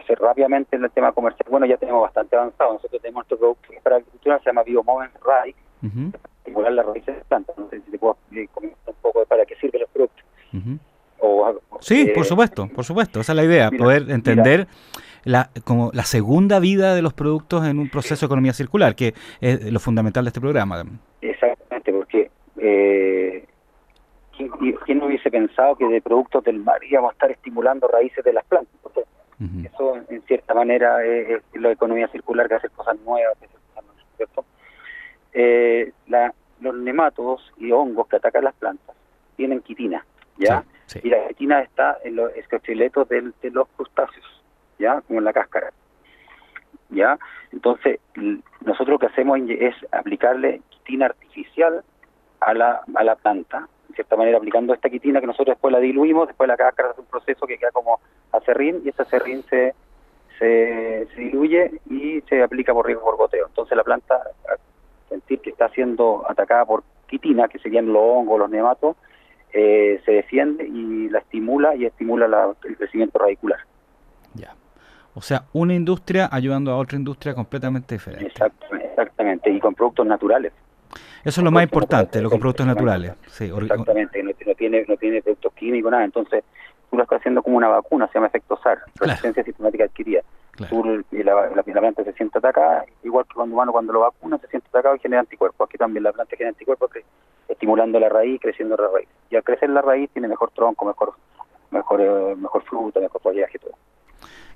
hacer 0.00 0.18
rápidamente 0.18 0.76
el 0.76 0.90
tema 0.90 1.12
comercial. 1.12 1.46
Bueno, 1.50 1.66
ya 1.66 1.76
tenemos 1.76 2.02
bastante 2.02 2.36
avanzado, 2.36 2.74
nosotros 2.74 3.02
tenemos 3.02 3.20
nuestro 3.20 3.38
producto 3.38 3.68
para 3.82 3.96
agricultura, 3.96 4.38
se 4.38 4.46
llama 4.46 4.62
Biomoven 4.62 5.10
Rai, 5.24 5.54
estimular 6.38 6.72
las 6.72 6.86
raíces 6.86 7.16
de 7.16 7.24
plantas. 7.24 7.56
No 7.58 7.68
sé 7.68 7.82
si 7.82 7.90
te 7.90 7.98
puedo 7.98 8.16
comentar 8.52 8.94
un 8.94 8.94
poco 9.02 9.20
de 9.20 9.26
para 9.26 9.44
qué 9.44 9.56
sirven 9.56 9.82
los 9.82 9.90
productos 9.90 10.24
sí, 11.84 12.10
por 12.14 12.24
supuesto, 12.24 12.68
por 12.68 12.84
supuesto, 12.84 13.20
esa 13.20 13.32
es 13.32 13.36
la 13.36 13.44
idea, 13.44 13.70
poder 13.70 14.10
entender 14.10 14.66
la, 15.24 15.50
como 15.64 15.90
la 15.92 16.04
segunda 16.04 16.58
vida 16.58 16.94
de 16.94 17.02
los 17.02 17.12
productos 17.12 17.66
en 17.66 17.78
un 17.78 17.88
proceso 17.88 18.20
de 18.20 18.26
economía 18.26 18.52
circular, 18.52 18.94
que 18.94 19.14
es 19.40 19.72
lo 19.72 19.80
fundamental 19.80 20.24
de 20.24 20.28
este 20.28 20.40
programa. 20.40 20.84
Exactamente, 21.20 21.92
porque 21.92 22.30
eh, 22.58 23.44
¿quién, 24.84 24.98
no 24.98 25.06
hubiese 25.06 25.30
pensado 25.30 25.76
que 25.76 25.86
de 25.86 26.00
productos 26.00 26.44
del 26.44 26.58
mar 26.58 26.82
íbamos 26.84 27.10
a 27.10 27.12
estar 27.12 27.30
estimulando 27.30 27.88
raíces 27.88 28.24
de 28.24 28.32
las 28.32 28.44
plantas? 28.44 28.74
Eso, 29.62 29.96
en 30.08 30.22
cierta 30.22 30.54
manera, 30.54 31.04
es, 31.04 31.42
la 31.54 31.72
economía 31.72 32.08
circular, 32.08 32.48
que 32.48 32.54
hace 32.54 32.68
cosas 32.70 32.96
nuevas, 33.04 33.36
¿cierto? 34.16 34.44
Eh, 35.32 35.92
la, 36.06 36.32
los 36.60 36.74
nematodos 36.76 37.52
y 37.58 37.70
hongos 37.72 38.06
que 38.06 38.16
atacan 38.16 38.44
las 38.44 38.54
plantas 38.54 38.96
tienen 39.36 39.60
quitina, 39.60 40.06
¿ya? 40.38 40.64
Y 41.02 41.08
la 41.08 41.26
quitina 41.28 41.60
está 41.60 41.98
en 42.04 42.16
los 42.16 42.34
esqueletos 42.36 43.08
de 43.08 43.32
los 43.50 43.68
crustáceos. 43.76 44.34
¿ya? 44.78 45.00
Como 45.02 45.18
en 45.18 45.24
la 45.24 45.32
cáscara. 45.32 45.72
¿Ya? 46.90 47.18
Entonces, 47.52 48.00
nosotros 48.60 48.88
lo 48.88 48.98
que 48.98 49.06
hacemos 49.06 49.38
es 49.48 49.74
aplicarle 49.92 50.60
quitina 50.68 51.06
artificial 51.06 51.82
a 52.40 52.54
la, 52.54 52.82
a 52.94 53.04
la 53.04 53.16
planta, 53.16 53.68
de 53.88 53.94
cierta 53.94 54.16
manera 54.16 54.38
aplicando 54.38 54.74
esta 54.74 54.90
quitina 54.90 55.20
que 55.20 55.26
nosotros 55.26 55.54
después 55.54 55.72
la 55.72 55.80
diluimos, 55.80 56.28
después 56.28 56.48
la 56.48 56.56
cáscara 56.56 56.90
hace 56.90 57.00
un 57.00 57.06
proceso 57.06 57.46
que 57.46 57.58
queda 57.58 57.70
como 57.72 58.00
acerrín 58.32 58.82
y 58.84 58.90
ese 58.90 59.02
acerrín 59.02 59.42
se, 59.44 59.74
se, 60.38 61.06
diluye 61.16 61.80
y 61.88 62.20
se 62.22 62.42
aplica 62.42 62.72
por 62.72 62.86
riego 62.86 63.02
por 63.02 63.16
goteo. 63.16 63.46
Entonces 63.46 63.76
la 63.76 63.84
planta, 63.84 64.20
al 64.48 64.58
sentir 65.08 65.40
que 65.40 65.50
está 65.50 65.68
siendo 65.70 66.24
atacada 66.28 66.64
por 66.64 66.82
quitina, 67.06 67.48
que 67.48 67.58
serían 67.58 67.92
los 67.92 68.02
hongos, 68.02 68.38
los 68.38 68.50
nematos, 68.50 68.96
eh, 69.56 70.00
se 70.04 70.10
defiende 70.10 70.66
y 70.66 71.08
la 71.08 71.20
estimula 71.20 71.76
y 71.76 71.86
estimula 71.86 72.26
el 72.64 72.76
crecimiento 72.76 73.20
radicular. 73.20 73.60
Ya. 74.34 74.52
O 75.14 75.22
sea, 75.22 75.44
una 75.52 75.74
industria 75.74 76.28
ayudando 76.30 76.72
a 76.72 76.76
otra 76.76 76.98
industria 76.98 77.34
completamente 77.34 77.94
diferente. 77.94 78.26
Exactamente, 78.26 79.50
y 79.50 79.60
con 79.60 79.74
productos 79.74 80.06
naturales. 80.06 80.52
Eso 81.24 81.40
es 81.40 81.44
lo 81.44 81.52
más 81.52 81.62
importante, 81.62 82.20
los 82.20 82.32
con 82.32 82.40
productos 82.40 82.66
naturales. 82.66 83.12
Sí, 83.28 83.44
exactamente, 83.44 84.22
no, 84.24 84.54
tiene, 84.56 84.84
no 84.88 84.96
tiene 84.96 85.22
productos 85.22 85.52
químicos, 85.54 85.90
nada. 85.92 86.04
Entonces, 86.04 86.42
tú 86.94 86.98
lo 86.98 87.02
estás 87.02 87.18
haciendo 87.18 87.42
como 87.42 87.56
una 87.56 87.66
vacuna, 87.66 88.06
se 88.06 88.14
llama 88.14 88.28
efecto 88.28 88.56
SAR, 88.62 88.78
resistencia 88.94 89.42
sistemática 89.42 89.84
adquirida. 89.84 90.20
y 91.10 91.22
la, 91.24 91.50
la, 91.50 91.62
planta 91.64 92.04
se 92.04 92.12
siente 92.12 92.38
atacada, 92.38 92.84
igual 93.02 93.24
que 93.26 93.34
cuando 93.34 93.54
humano 93.54 93.72
cuando 93.72 93.92
lo 93.92 94.00
vacuna 94.00 94.38
se 94.38 94.46
siente 94.46 94.68
atacado 94.68 94.94
y 94.94 95.00
genera 95.00 95.20
anticuerpos. 95.20 95.68
Aquí 95.68 95.76
también 95.76 96.04
la 96.04 96.12
planta 96.12 96.36
genera 96.36 96.50
anticuerpos 96.50 96.90
estimulando 97.48 97.98
la 97.98 98.08
raíz, 98.08 98.40
creciendo 98.40 98.76
la 98.76 98.88
raíz. 98.88 99.08
Y 99.28 99.34
al 99.34 99.42
crecer 99.42 99.70
la 99.70 99.82
raíz 99.82 100.08
tiene 100.10 100.28
mejor 100.28 100.52
tronco, 100.52 100.84
mejor 100.84 101.14
mejor, 101.72 102.00
eh, 102.00 102.36
mejor 102.36 102.62
fruta, 102.62 103.00
mejor 103.00 103.20
follaje 103.20 103.56
y 103.56 103.58
todo. 103.58 103.72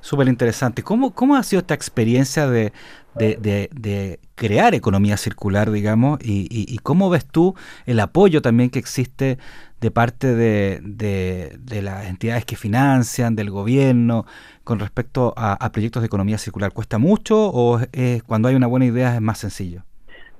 Súper 0.01 0.29
interesante. 0.29 0.83
¿Cómo, 0.83 1.13
¿Cómo 1.13 1.37
ha 1.37 1.43
sido 1.43 1.61
esta 1.61 1.75
experiencia 1.75 2.47
de, 2.49 2.73
de, 3.15 4.21
crear 4.37 4.75
economía 4.75 5.17
circular, 5.17 5.71
digamos? 5.71 6.21
Y, 6.23 6.47
y, 6.51 6.79
cómo 6.79 7.11
ves 7.11 7.27
tú 7.27 7.55
el 7.87 7.99
apoyo 8.01 8.41
también 8.41 8.71
que 8.71 8.79
existe 8.79 9.39
de 9.81 9.91
parte 9.91 10.35
de, 10.35 10.81
de, 10.83 11.83
las 11.83 12.07
entidades 12.07 12.45
que 12.45 12.57
financian, 12.57 13.35
del 13.35 13.51
gobierno, 13.51 14.25
con 14.65 14.79
respecto 14.79 15.35
a, 15.37 15.71
proyectos 15.73 16.03
de 16.03 16.07
economía 16.07 16.39
circular? 16.39 16.73
¿Cuesta 16.73 16.99
mucho 16.99 17.51
o 17.53 17.81
es, 17.93 18.23
cuando 18.23 18.49
hay 18.49 18.55
una 18.55 18.67
buena 18.67 18.87
idea 18.87 19.15
es 19.15 19.21
más 19.21 19.39
sencillo? 19.39 19.83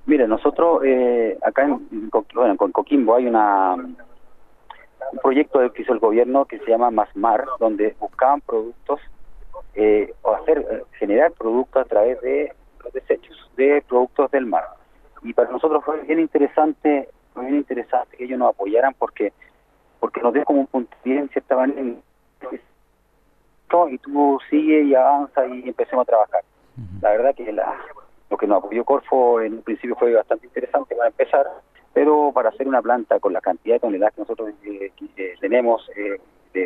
Mire, 0.07 0.27
nosotros 0.27 0.83
eh, 0.85 1.37
acá 1.45 1.65
en, 1.65 2.11
Coquimbo 2.73 3.17
hay 3.17 3.27
una 3.27 3.77
un 5.11 5.19
proyecto 5.21 5.61
que 5.73 5.83
hizo 5.83 5.93
el 5.93 6.01
gobierno 6.01 6.45
que 6.45 6.59
se 6.59 6.71
llama 6.71 6.91
Masmar, 6.91 7.47
donde 7.59 7.97
buscaban 7.99 8.41
productos 8.43 9.01
eh, 9.75 10.13
o 10.23 10.35
hacer 10.35 10.59
eh, 10.59 10.83
generar 10.99 11.33
productos 11.33 11.83
a 11.83 11.89
través 11.89 12.21
de 12.21 12.53
los 12.85 12.93
desechos 12.93 13.51
de 13.57 13.83
productos 13.89 14.31
del 14.31 14.47
mar. 14.47 14.65
Y 15.23 15.33
para 15.33 15.51
nosotros 15.51 15.85
fue 15.85 16.01
bien 16.03 16.21
interesante, 16.21 17.09
fue 17.35 17.45
bien 17.45 17.57
interesante 17.57 18.17
que 18.17 18.25
ellos 18.25 18.39
nos 18.39 18.51
apoyaran 18.51 18.95
porque 18.99 19.33
porque 20.01 20.21
nos 20.21 20.33
dio 20.33 20.45
como 20.45 20.61
un 20.61 20.67
punto 20.69 20.97
bien 21.05 21.19
en 21.19 21.29
cierta 21.31 21.57
manera 21.57 21.97
y 23.91 23.99
tú 23.99 24.39
sigue 24.49 24.83
y 24.83 24.95
avanza 24.95 25.47
y 25.47 25.69
empecemos 25.69 26.03
a 26.03 26.07
trabajar. 26.07 26.43
La 27.03 27.11
verdad 27.11 27.35
que 27.35 27.53
la, 27.53 27.77
lo 28.31 28.37
que 28.37 28.47
nos 28.47 28.63
apoyó 28.63 28.85
Corfo 28.85 29.41
en 29.41 29.55
un 29.55 29.63
principio 29.63 29.97
fue 29.97 30.15
bastante 30.15 30.47
interesante 30.47 30.95
para 30.95 31.09
empezar, 31.09 31.47
pero 31.93 32.31
para 32.33 32.51
hacer 32.51 32.67
una 32.69 32.81
planta 32.81 33.19
con 33.19 33.33
la 33.33 33.41
cantidad 33.41 33.77
de 33.77 33.81
toneladas 33.81 34.15
que 34.15 34.21
nosotros 34.23 34.51
eh, 34.65 34.93
tenemos 35.41 35.87
de, 35.95 36.21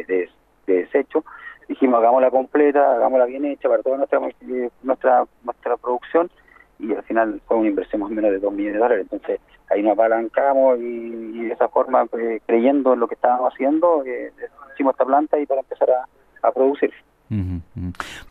de, 0.05 0.29
desecho, 0.67 1.25
dijimos 1.69 1.99
hagámosla 1.99 2.31
completa, 2.31 2.97
hagámosla 2.97 3.27
bien 3.27 3.45
hecha 3.45 3.69
para 3.69 3.83
toda 3.83 3.99
nuestra 3.99 4.19
eh, 4.19 4.71
nuestra 4.83 5.25
nuestra 5.45 5.77
producción 5.77 6.31
y 6.79 6.93
al 6.93 7.03
final 7.05 7.41
fue 7.47 7.59
una 7.59 7.69
inversión 7.69 8.03
más 8.03 8.11
o 8.11 8.15
menos 8.15 8.31
de 8.31 8.39
2 8.39 8.53
millones 8.53 8.75
de 8.75 8.81
dólares. 8.81 9.07
Entonces 9.11 9.41
ahí 9.71 9.83
nos 9.83 9.93
apalancamos 9.93 10.79
y, 10.81 11.45
de 11.47 11.53
esa 11.53 11.69
forma, 11.69 12.07
eh, 12.19 12.41
creyendo 12.47 12.95
en 12.95 13.01
lo 13.01 13.07
que 13.07 13.15
estábamos 13.15 13.53
haciendo, 13.53 14.05
eh, 14.05 14.33
hicimos 14.75 14.95
esta 14.95 15.05
planta 15.05 15.39
y 15.39 15.47
para 15.47 15.61
empezar 15.61 15.89
a, 15.91 16.53
producir. 16.53 16.93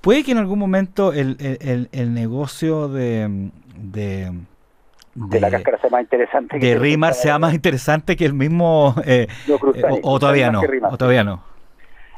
Puede 0.01 0.23
que 0.23 0.33
en 0.33 0.37
algún 0.37 0.59
momento 0.59 1.13
el, 1.13 1.37
el, 1.39 1.87
el 1.91 2.13
negocio 2.13 2.89
de, 2.89 3.49
de 3.75 4.31
de, 5.13 5.39
la 5.39 5.51
cáscara 5.51 5.77
sea 5.79 5.89
más 5.89 6.01
interesante. 6.01 6.59
De 6.59 6.75
Rimar 6.75 7.13
sea 7.13 7.37
más 7.39 7.53
interesante 7.53 8.15
que 8.15 8.25
el 8.25 8.33
mismo... 8.33 8.95
Eh, 9.05 9.27
o, 10.03 10.19
todavía 10.19 10.51
no, 10.51 10.61
o 10.89 10.97
todavía 10.97 11.23
no. 11.23 11.43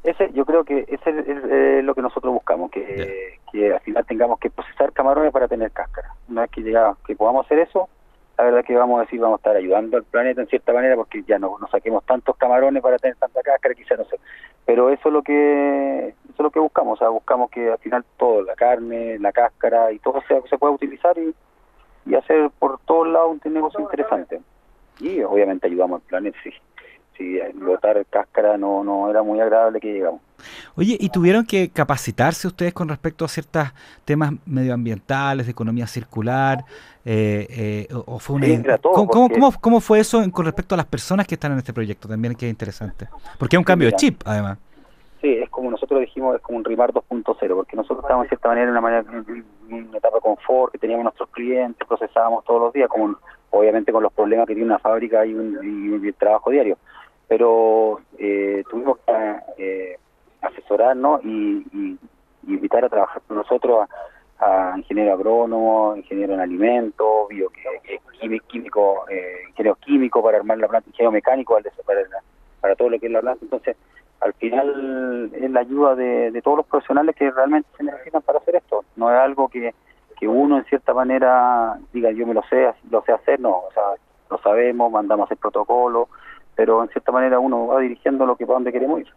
Ese, 0.03 0.31
yo 0.33 0.43
creo 0.45 0.65
que 0.65 0.79
ese 0.89 1.09
es, 1.11 1.27
eh, 1.27 1.81
lo 1.81 1.95
que 1.95 2.01
nosotros 2.01 2.33
buscamos, 2.33 2.69
que, 2.71 3.39
que, 3.51 3.73
al 3.73 3.79
final 3.79 4.05
tengamos 4.05 4.37
que 4.37 4.49
procesar 4.49 4.91
camarones 4.91 5.31
para 5.31 5.47
tener 5.47 5.71
cáscara. 5.71 6.13
Una 6.27 6.41
vez 6.41 6.51
que, 6.51 6.61
llega, 6.61 6.97
que 7.07 7.15
podamos 7.15 7.45
hacer 7.45 7.59
eso, 7.59 7.87
la 8.37 8.43
verdad 8.43 8.65
que 8.65 8.75
vamos 8.75 8.99
a 8.99 9.03
decir, 9.03 9.21
vamos 9.21 9.37
a 9.37 9.41
estar 9.41 9.55
ayudando 9.55 9.95
al 9.95 10.03
planeta 10.03 10.41
en 10.41 10.47
cierta 10.47 10.73
manera, 10.73 10.97
porque 10.97 11.23
ya 11.23 11.39
no, 11.39 11.57
no 11.57 11.67
saquemos 11.67 12.03
tantos 12.05 12.35
camarones 12.35 12.83
para 12.83 12.97
tener 12.97 13.15
tanta 13.15 13.41
cáscara, 13.41 13.75
quizá 13.75 13.95
no 13.95 14.03
sé. 14.03 14.19
Pero 14.65 14.89
eso 14.89 15.07
es 15.07 15.13
lo 15.13 15.21
que 15.21 16.09
eso 16.09 16.33
es 16.33 16.39
lo 16.39 16.51
que 16.51 16.59
buscamos, 16.59 16.99
o 16.99 16.99
sea, 16.99 17.07
buscamos 17.07 17.49
que 17.49 17.71
al 17.71 17.77
final 17.77 18.03
todo, 18.17 18.41
la 18.41 18.55
carne, 18.55 19.17
la 19.19 19.31
cáscara 19.31 19.93
y 19.93 19.99
todo 19.99 20.21
se, 20.27 20.41
se 20.49 20.57
pueda 20.57 20.73
utilizar 20.73 21.17
y, 21.17 21.33
y 22.05 22.15
hacer 22.15 22.49
por 22.59 22.77
todos 22.79 23.07
lados 23.07 23.37
un 23.45 23.53
negocio 23.53 23.79
interesante. 23.79 24.41
Y 24.99 25.21
obviamente 25.21 25.67
ayudamos 25.67 26.01
al 26.01 26.07
planeta, 26.07 26.37
sí 26.43 26.51
si 27.17 27.39
botar 27.55 28.03
cáscara 28.09 28.57
no, 28.57 28.83
no 28.83 29.09
era 29.09 29.23
muy 29.23 29.39
agradable 29.39 29.79
que 29.79 29.93
llegamos. 29.93 30.21
Oye, 30.75 30.97
¿y 30.99 31.09
tuvieron 31.09 31.45
que 31.45 31.69
capacitarse 31.69 32.47
ustedes 32.47 32.73
con 32.73 32.89
respecto 32.89 33.25
a 33.25 33.27
ciertos 33.27 33.69
temas 34.05 34.33
medioambientales, 34.45 35.45
de 35.45 35.51
economía 35.51 35.87
circular? 35.87 36.65
Eh, 37.05 37.47
eh, 37.49 37.87
o 38.05 38.19
fue 38.19 38.37
una... 38.37 38.77
¿Cómo, 38.79 39.51
cómo, 39.59 39.81
fue 39.81 39.99
eso 39.99 40.21
con 40.31 40.45
respecto 40.45 40.75
a 40.75 40.77
las 40.77 40.85
personas 40.85 41.27
que 41.27 41.35
están 41.35 41.51
en 41.53 41.59
este 41.59 41.73
proyecto? 41.73 42.07
También 42.07 42.35
que 42.35 42.47
es 42.47 42.51
interesante. 42.51 43.07
Porque 43.37 43.55
es 43.55 43.59
un 43.59 43.63
cambio 43.63 43.87
de 43.89 43.95
chip, 43.95 44.21
además. 44.25 44.57
Sí, 45.21 45.37
es 45.37 45.49
como 45.49 45.71
nosotros 45.71 46.01
dijimos, 46.01 46.35
es 46.35 46.41
como 46.41 46.57
un 46.57 46.65
RIMAR 46.65 46.91
2.0, 46.91 47.55
porque 47.55 47.77
nosotros 47.77 47.99
estábamos 47.99 48.25
en 48.25 48.29
cierta 48.29 48.49
manera 48.49 48.65
en 48.65 48.71
una, 48.71 48.81
manera, 48.81 49.05
en 49.09 49.45
una 49.69 49.97
etapa 49.97 50.17
de 50.17 50.21
confort, 50.21 50.73
que 50.73 50.79
teníamos 50.79 51.05
nuestros 51.05 51.29
clientes, 51.29 51.87
procesábamos 51.87 52.43
todos 52.43 52.59
los 52.59 52.73
días, 52.73 52.89
como 52.89 53.15
obviamente 53.51 53.93
con 53.93 54.03
los 54.03 54.11
problemas 54.11 54.47
que 54.47 54.53
tiene 54.53 54.67
una 54.67 54.79
fábrica 54.79 55.25
y 55.25 55.33
un, 55.33 55.53
y 55.63 55.89
un 55.89 56.13
trabajo 56.13 56.49
diario 56.49 56.77
pero 57.27 58.01
eh, 58.17 58.63
tuvimos 58.69 58.97
que 58.99 59.35
eh, 59.57 59.97
asesorarnos 60.41 61.23
y, 61.23 61.97
invitar 62.45 62.83
a 62.83 62.89
trabajar 62.89 63.21
con 63.25 63.37
nosotros 63.37 63.87
a, 64.39 64.73
ingeniero 64.75 65.13
agrónomo, 65.13 65.95
ingeniero 65.95 66.33
en 66.33 66.41
alimentos, 66.41 67.29
bioquímico, 67.29 69.05
eh, 69.09 69.43
ingeniero 69.49 69.75
químico 69.75 70.21
para 70.21 70.37
armar 70.37 70.57
la 70.57 70.67
planta, 70.67 70.89
ingeniero 70.89 71.11
mecánico 71.11 71.57
para, 71.85 72.01
para 72.59 72.75
todo 72.75 72.89
lo 72.89 72.99
que 72.99 73.05
es 73.05 73.11
la 73.11 73.21
planta. 73.21 73.45
Entonces, 73.45 73.77
al 74.23 74.33
final 74.33 75.31
es 75.33 75.51
la 75.51 75.59
ayuda 75.59 75.95
de, 75.95 76.41
todos 76.43 76.57
los 76.57 76.65
profesionales 76.65 77.15
que 77.15 77.29
realmente 77.29 77.69
se 77.77 77.83
necesitan 77.83 78.21
para 78.21 78.39
hacer 78.39 78.55
esto. 78.55 78.83
No 78.95 79.11
es 79.11 79.19
algo 79.19 79.49
que, 79.49 79.73
que 80.17 80.27
uno 80.27 80.57
en 80.57 80.65
cierta 80.65 80.93
manera 80.93 81.77
diga 81.91 82.11
yo 82.11 82.25
me 82.25 82.33
lo 82.33 82.43
sé, 82.43 82.73
lo 82.89 83.01
sé 83.03 83.11
hacer, 83.11 83.39
no, 83.39 83.49
o 83.49 83.71
sea, 83.73 83.83
lo 84.29 84.37
sabemos, 84.39 84.91
mandamos 84.91 85.29
el 85.29 85.37
protocolo, 85.37 86.07
pero 86.55 86.83
en 86.83 86.89
cierta 86.89 87.11
manera 87.11 87.39
uno 87.39 87.67
va 87.67 87.79
dirigiendo 87.79 88.25
lo 88.25 88.35
que 88.35 88.45
para 88.45 88.55
donde 88.55 88.71
queremos 88.71 89.01
ir. 89.01 89.07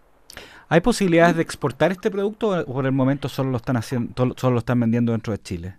¿Hay 0.68 0.80
posibilidades 0.80 1.36
de 1.36 1.42
exportar 1.42 1.92
este 1.92 2.10
producto 2.10 2.50
o 2.50 2.72
por 2.72 2.86
el 2.86 2.92
momento 2.92 3.28
solo 3.28 3.50
lo 3.50 3.56
están 3.58 3.76
haciendo, 3.76 4.34
solo 4.36 4.54
lo 4.54 4.58
están 4.58 4.80
vendiendo 4.80 5.12
dentro 5.12 5.32
de 5.32 5.38
Chile? 5.38 5.76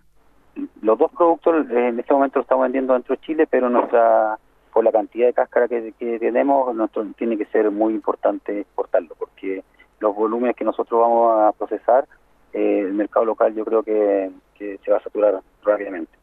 Los 0.80 0.98
dos 0.98 1.10
productos 1.12 1.70
eh, 1.70 1.88
en 1.88 2.00
este 2.00 2.14
momento 2.14 2.38
lo 2.38 2.42
estamos 2.42 2.62
vendiendo 2.64 2.94
dentro 2.94 3.14
de 3.14 3.20
Chile, 3.20 3.46
pero 3.50 3.68
nuestra 3.68 4.38
por 4.72 4.84
la 4.84 4.92
cantidad 4.92 5.26
de 5.26 5.32
cáscara 5.32 5.66
que, 5.66 5.92
tenemos, 6.20 6.74
nuestro, 6.74 7.04
tiene 7.16 7.36
que 7.36 7.46
ser 7.46 7.70
muy 7.70 7.94
importante 7.94 8.60
exportarlo, 8.60 9.14
porque 9.18 9.64
los 9.98 10.14
volúmenes 10.14 10.56
que 10.56 10.64
nosotros 10.64 11.00
vamos 11.00 11.40
a 11.40 11.52
procesar, 11.52 12.06
eh, 12.52 12.80
el 12.80 12.92
mercado 12.92 13.26
local 13.26 13.54
yo 13.54 13.64
creo 13.64 13.82
que, 13.82 14.30
que 14.54 14.78
se 14.84 14.90
va 14.90 14.98
a 14.98 15.02
saturar 15.02 15.40
rápidamente. 15.64 16.17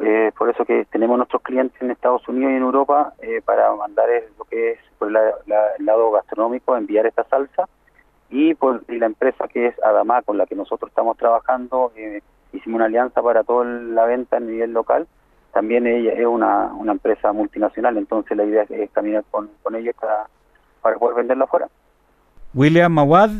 Eh, 0.00 0.32
por 0.36 0.50
eso 0.50 0.64
que 0.64 0.84
tenemos 0.86 1.16
nuestros 1.16 1.42
clientes 1.42 1.80
en 1.80 1.90
Estados 1.90 2.26
Unidos 2.28 2.52
y 2.52 2.56
en 2.56 2.62
Europa 2.62 3.14
eh, 3.20 3.40
para 3.44 3.74
mandar 3.74 4.06
lo 4.38 4.44
que 4.44 4.72
es 4.72 4.78
por 4.98 5.08
el 5.08 5.16
lado 5.78 6.10
gastronómico, 6.10 6.76
enviar 6.76 7.06
esta 7.06 7.24
salsa. 7.24 7.68
Y 8.30 8.54
por 8.54 8.82
la 8.88 9.06
empresa 9.06 9.48
que 9.48 9.68
es 9.68 9.82
Adama 9.82 10.22
con 10.22 10.36
la 10.36 10.46
que 10.46 10.54
nosotros 10.54 10.90
estamos 10.90 11.16
trabajando 11.16 11.92
eh, 11.96 12.20
hicimos 12.52 12.76
una 12.76 12.84
alianza 12.84 13.22
para 13.22 13.42
toda 13.42 13.64
la 13.64 14.04
venta 14.04 14.36
a 14.36 14.40
nivel 14.40 14.72
local. 14.72 15.06
También 15.52 15.86
ella 15.86 16.12
es 16.12 16.26
una, 16.26 16.72
una 16.74 16.92
empresa 16.92 17.32
multinacional 17.32 17.96
entonces 17.96 18.36
la 18.36 18.44
idea 18.44 18.66
es, 18.68 18.90
caminar 18.90 19.24
con, 19.30 19.50
con 19.62 19.74
ellos 19.74 19.94
para, 19.98 20.26
para 20.82 20.98
poder 20.98 21.16
venderla 21.16 21.44
afuera. 21.44 21.68
William 22.54 22.92
Mawad 22.92 23.30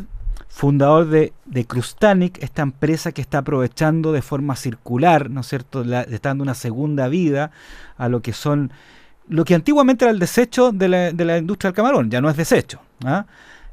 fundador 0.49 1.07
de, 1.07 1.31
de 1.45 1.65
Crustanic, 1.65 2.41
esta 2.43 2.63
empresa 2.63 3.11
que 3.11 3.21
está 3.21 3.37
aprovechando 3.37 4.11
de 4.11 4.21
forma 4.21 4.55
circular, 4.55 5.29
¿no 5.29 5.41
es 5.41 5.47
cierto?, 5.47 5.83
está 5.83 6.29
dando 6.29 6.43
una 6.43 6.55
segunda 6.55 7.07
vida 7.07 7.51
a 7.97 8.09
lo 8.09 8.21
que 8.21 8.33
son, 8.33 8.71
lo 9.27 9.45
que 9.45 9.55
antiguamente 9.55 10.05
era 10.05 10.11
el 10.11 10.19
desecho 10.19 10.71
de 10.71 10.89
la, 10.89 11.11
de 11.11 11.25
la 11.25 11.37
industria 11.37 11.69
del 11.69 11.75
camarón, 11.75 12.09
ya 12.09 12.19
no 12.19 12.29
es 12.29 12.35
desecho. 12.35 12.81
¿ah? 13.05 13.25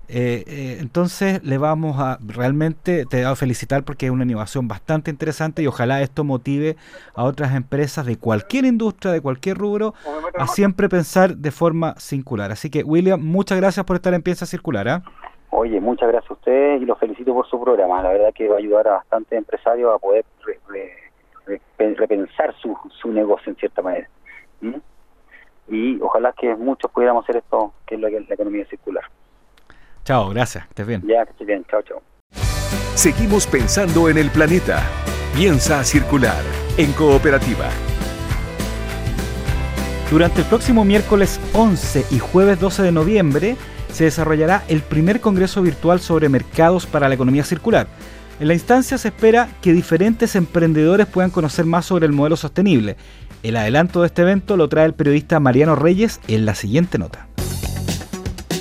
Eh, 0.09 0.45
eh, 0.47 0.77
entonces 0.79 1.43
le 1.43 1.59
vamos 1.59 1.99
a 1.99 2.21
realmente 2.25 3.07
te 3.07 3.25
voy 3.25 3.33
a 3.33 3.35
felicitar 3.35 3.83
porque 3.83 4.07
es 4.07 4.13
una 4.13 4.23
innovación 4.23 4.69
bastante 4.69 5.11
interesante 5.11 5.63
y 5.63 5.67
ojalá 5.67 6.01
esto 6.01 6.23
motive 6.23 6.77
a 7.17 7.25
otras 7.25 7.57
empresas 7.57 8.07
de 8.07 8.17
cualquier 8.17 8.67
industria, 8.67 9.11
de 9.11 9.21
cualquier 9.21 9.59
rubro, 9.59 9.95
a 10.39 10.47
siempre 10.47 10.89
pensar 10.89 11.37
de 11.37 11.51
forma 11.51 11.97
singular. 11.99 12.53
Así 12.53 12.71
que 12.71 12.85
William, 12.85 13.21
muchas 13.21 13.59
gracias 13.59 13.85
por 13.85 13.97
estar 13.97 14.15
en 14.15 14.23
Piensa 14.23 14.47
Circular. 14.47 14.89
¿ah? 14.89 15.03
Oye, 15.51 15.81
muchas 15.81 16.09
gracias 16.09 16.31
a 16.31 16.35
ustedes 16.35 16.83
y 16.83 16.85
los 16.85 16.99
felicito 16.99 17.33
por 17.33 17.47
su 17.49 17.63
programa. 17.63 18.03
La 18.03 18.11
verdad 18.11 18.33
que 18.35 18.49
va 18.49 18.57
a 18.57 18.59
ayudar 18.59 18.89
a 18.89 18.93
bastantes 18.93 19.39
empresarios 19.39 19.95
a 19.95 19.99
poder 19.99 20.25
repensar 21.79 22.55
su, 22.61 22.77
su 23.01 23.09
negocio 23.13 23.51
en 23.51 23.57
cierta 23.57 23.83
manera. 23.83 24.09
Y 25.69 26.01
ojalá 26.01 26.33
que 26.33 26.55
muchos 26.55 26.91
pudiéramos 26.91 27.25
hacer 27.25 27.37
esto, 27.37 27.73
que 27.87 27.97
es 27.97 28.01
la, 28.01 28.09
la 28.11 28.35
economía 28.35 28.67
circular. 28.67 29.05
Chao, 30.05 30.29
gracias. 30.31 30.65
Estés 30.69 30.87
bien. 30.87 31.03
Ya, 31.07 31.25
que 31.25 31.33
estés 31.33 31.47
bien. 31.47 31.65
Chao, 31.65 31.83
chao. 31.83 32.01
Seguimos 32.95 33.47
pensando 33.47 34.09
en 34.09 34.19
el 34.19 34.31
planeta. 34.31 34.83
Piensa 35.35 35.83
circular 35.85 36.43
en 36.79 36.93
cooperativa. 36.93 37.69
Durante 40.11 40.43
el 40.43 40.47
próximo 40.47 40.85
miércoles 40.85 41.41
11 41.53 42.15
y 42.15 42.21
jueves 42.21 42.61
12 42.61 42.85
de 42.85 42.93
noviembre, 42.93 43.57
se 43.97 44.05
desarrollará 44.05 44.63
el 44.69 44.83
primer 44.83 45.23
Congreso 45.23 45.63
Virtual 45.63 46.01
sobre 46.01 46.29
Mercados 46.29 46.85
para 46.85 47.09
la 47.09 47.15
Economía 47.15 47.45
Circular. 47.45 47.87
En 48.39 48.49
la 48.49 48.53
instancia 48.53 48.99
se 48.99 49.09
espera 49.09 49.49
que 49.63 49.73
diferentes 49.73 50.37
emprendedores 50.37 51.07
puedan 51.07 51.31
conocer 51.31 51.65
más 51.65 51.87
sobre 51.87 52.05
el 52.05 52.13
modelo 52.13 52.37
sostenible. 52.37 52.99
El 53.43 53.57
adelanto 53.57 54.03
de 54.03 54.09
este 54.09 54.21
evento 54.21 54.59
lo 54.59 54.69
trae 54.69 54.85
el 54.85 54.93
periodista 54.93 55.41
Mariano 55.41 55.77
Reyes 55.77 56.21
en 56.29 56.45
la 56.45 56.55
siguiente 56.55 56.99
nota. 56.99 57.26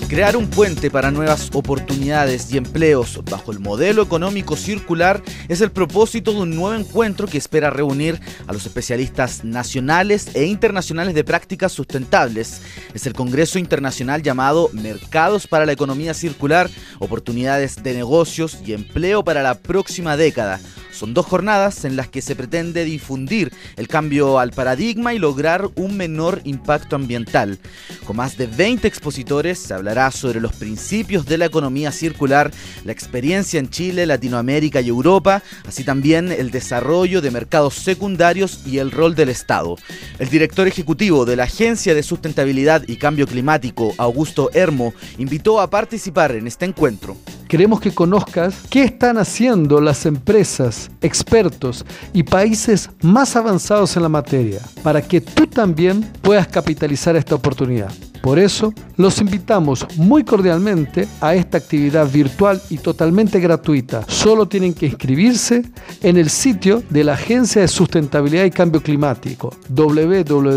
Crear 0.08 0.38
un 0.38 0.48
puente 0.48 0.92
para 0.92 1.10
nuevas 1.10 1.50
oportunidades 1.54 2.54
y 2.54 2.58
empleos 2.58 3.20
bajo 3.30 3.52
el 3.52 3.60
modelo 3.60 4.04
económico 4.04 4.56
circular 4.56 5.24
es 5.48 5.62
el 5.62 5.72
propósito 5.72 6.32
de 6.32 6.42
un 6.42 6.56
nuevo 6.56 6.76
encuentro 6.76 7.26
que 7.26 7.40
espera 7.40 7.72
reunir 7.72 8.20
a 8.46 8.54
los 8.54 8.68
especialistas 8.68 9.44
nacionales 9.44 10.30
e 10.36 10.46
internacionales 10.46 11.16
de 11.16 11.24
prácticas 11.24 11.72
sustentables. 11.72 12.62
Es 12.94 13.08
el 13.08 13.14
Congreso 13.14 13.58
Internacional 13.58 14.22
llamado 14.22 14.70
Mercados 14.74 15.48
para 15.48 15.66
la 15.66 15.72
Economía 15.72 16.14
Circular, 16.14 16.70
Oportunidades 17.00 17.82
de 17.82 17.96
Negocios 17.96 18.60
y 18.64 18.74
Empleo 18.74 19.24
para 19.24 19.42
la 19.42 19.56
próxima 19.56 20.16
década 20.18 20.60
son 20.96 21.14
dos 21.14 21.26
jornadas 21.26 21.84
en 21.84 21.96
las 21.96 22.08
que 22.08 22.22
se 22.22 22.36
pretende 22.36 22.86
difundir 22.86 23.52
el 23.76 23.88
cambio 23.88 24.40
al 24.40 24.52
paradigma 24.52 25.14
y 25.14 25.20
lograr 25.20 25.70
un 25.76 25.98
menor 25.98 26.42
impacto 26.46 26.96
ambiental. 26.96 27.60
Con 28.06 28.16
más 28.16 28.38
de 28.38 28.48
20 28.48 28.88
expositores 28.88 29.60
se 29.60 29.74
hablará 29.74 29.95
sobre 30.12 30.42
los 30.42 30.54
principios 30.54 31.26
de 31.26 31.38
la 31.38 31.46
economía 31.46 31.92
circular, 31.92 32.52
la 32.84 32.92
experiencia 32.92 33.60
en 33.60 33.70
Chile, 33.70 34.06
Latinoamérica 34.06 34.82
y 34.82 34.90
Europa, 34.90 35.42
así 35.66 35.84
también 35.86 36.32
el 36.32 36.52
desarrollo 36.52 37.22
de 37.22 37.32
mercados 37.32 37.76
secundarios 37.76 38.62
y 38.66 38.80
el 38.80 38.92
rol 38.92 39.16
del 39.16 39.30
Estado. 39.30 39.78
El 40.20 40.30
director 40.30 40.68
ejecutivo 40.68 41.26
de 41.26 41.38
la 41.38 41.44
Agencia 41.44 41.96
de 41.96 42.04
Sustentabilidad 42.04 42.84
y 42.88 42.98
Cambio 42.98 43.26
Climático, 43.26 43.94
Augusto 43.98 44.50
Hermo, 44.54 44.94
invitó 45.18 45.62
a 45.62 45.70
participar 45.70 46.34
en 46.34 46.48
este 46.48 46.66
encuentro. 46.66 47.16
Queremos 47.48 47.80
que 47.80 47.94
conozcas 47.94 48.56
qué 48.70 48.84
están 48.84 49.18
haciendo 49.18 49.80
las 49.80 50.06
empresas, 50.06 50.90
expertos 51.02 51.86
y 52.12 52.24
países 52.24 52.90
más 53.02 53.36
avanzados 53.36 53.96
en 53.96 54.04
la 54.04 54.10
materia 54.10 54.60
para 54.84 55.02
que 55.02 55.22
tú 55.22 55.48
también 55.48 56.02
puedas 56.22 56.48
capitalizar 56.48 57.16
esta 57.16 57.36
oportunidad. 57.36 57.94
Por 58.26 58.40
eso, 58.40 58.74
los 58.98 59.22
invitamos 59.22 59.86
muy 59.98 60.24
cordialmente 60.24 61.08
a 61.22 61.36
esta 61.36 61.60
actividad 61.60 62.12
virtual 62.12 62.60
y 62.72 62.80
totalmente 62.80 63.40
gratuita. 63.40 64.04
Solo 64.08 64.48
tienen 64.48 64.74
que 64.74 64.88
inscribirse 64.88 65.62
en 66.02 66.18
el 66.18 66.32
sitio 66.32 66.82
de 66.90 67.04
la 67.04 67.14
Agencia 67.14 67.62
de 67.62 67.68
Sustentabilidad 67.68 68.46
y 68.46 68.50
Cambio 68.50 68.82
Climático 68.82 69.54
www.ascc.cl. 69.70 70.56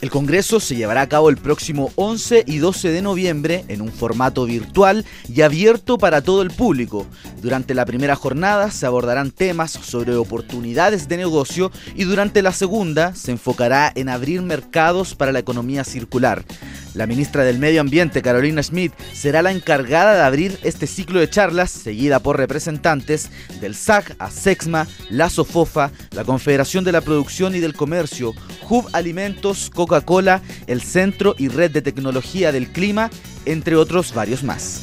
El 0.00 0.10
Congreso 0.10 0.60
se 0.60 0.76
llevará 0.76 1.00
a 1.00 1.08
cabo 1.08 1.28
el 1.28 1.38
próximo 1.38 1.90
11 1.96 2.44
y 2.46 2.58
12 2.58 2.90
de 2.90 3.02
noviembre 3.02 3.64
en 3.66 3.80
un 3.80 3.90
formato 3.90 4.44
virtual 4.44 5.04
y 5.28 5.42
abierto 5.42 5.98
para 5.98 6.22
todo 6.22 6.42
el 6.42 6.52
público. 6.52 7.04
Durante 7.42 7.74
la 7.74 7.84
primera 7.84 8.14
jornada 8.14 8.70
se 8.70 8.86
abordarán 8.86 9.32
temas 9.32 9.72
sobre 9.72 10.14
oportunidades 10.14 11.08
de 11.08 11.16
negocio 11.16 11.72
y 11.96 12.04
durante 12.04 12.42
la 12.42 12.52
segunda 12.52 13.16
se 13.16 13.32
enfocará 13.32 13.92
en 13.92 14.08
abrir 14.08 14.40
mercados 14.42 15.16
para 15.16 15.32
la 15.32 15.40
economía 15.40 15.82
circular. 15.82 16.44
La 16.94 17.06
ministra 17.06 17.44
del 17.44 17.58
Medio 17.58 17.80
Ambiente, 17.80 18.22
Carolina 18.22 18.62
Schmidt, 18.62 18.92
será 19.12 19.42
la 19.42 19.52
encargada 19.52 20.14
de 20.14 20.22
abrir 20.22 20.58
este 20.62 20.86
ciclo 20.86 21.20
de 21.20 21.30
charlas, 21.30 21.70
seguida 21.70 22.20
por 22.20 22.36
representantes 22.36 23.30
del 23.60 23.74
SAC, 23.74 24.16
ASEXMA, 24.18 24.86
la 25.10 25.30
SOFOFA, 25.30 25.90
la 26.12 26.24
Confederación 26.24 26.84
de 26.84 26.92
la 26.92 27.00
Producción 27.00 27.54
y 27.54 27.60
del 27.60 27.74
Comercio, 27.74 28.34
Hub 28.68 28.88
Alimentos, 28.92 29.70
Coca-Cola, 29.74 30.42
el 30.66 30.82
Centro 30.82 31.34
y 31.38 31.48
Red 31.48 31.70
de 31.70 31.82
Tecnología 31.82 32.52
del 32.52 32.68
Clima, 32.68 33.10
entre 33.44 33.76
otros 33.76 34.14
varios 34.14 34.42
más. 34.42 34.82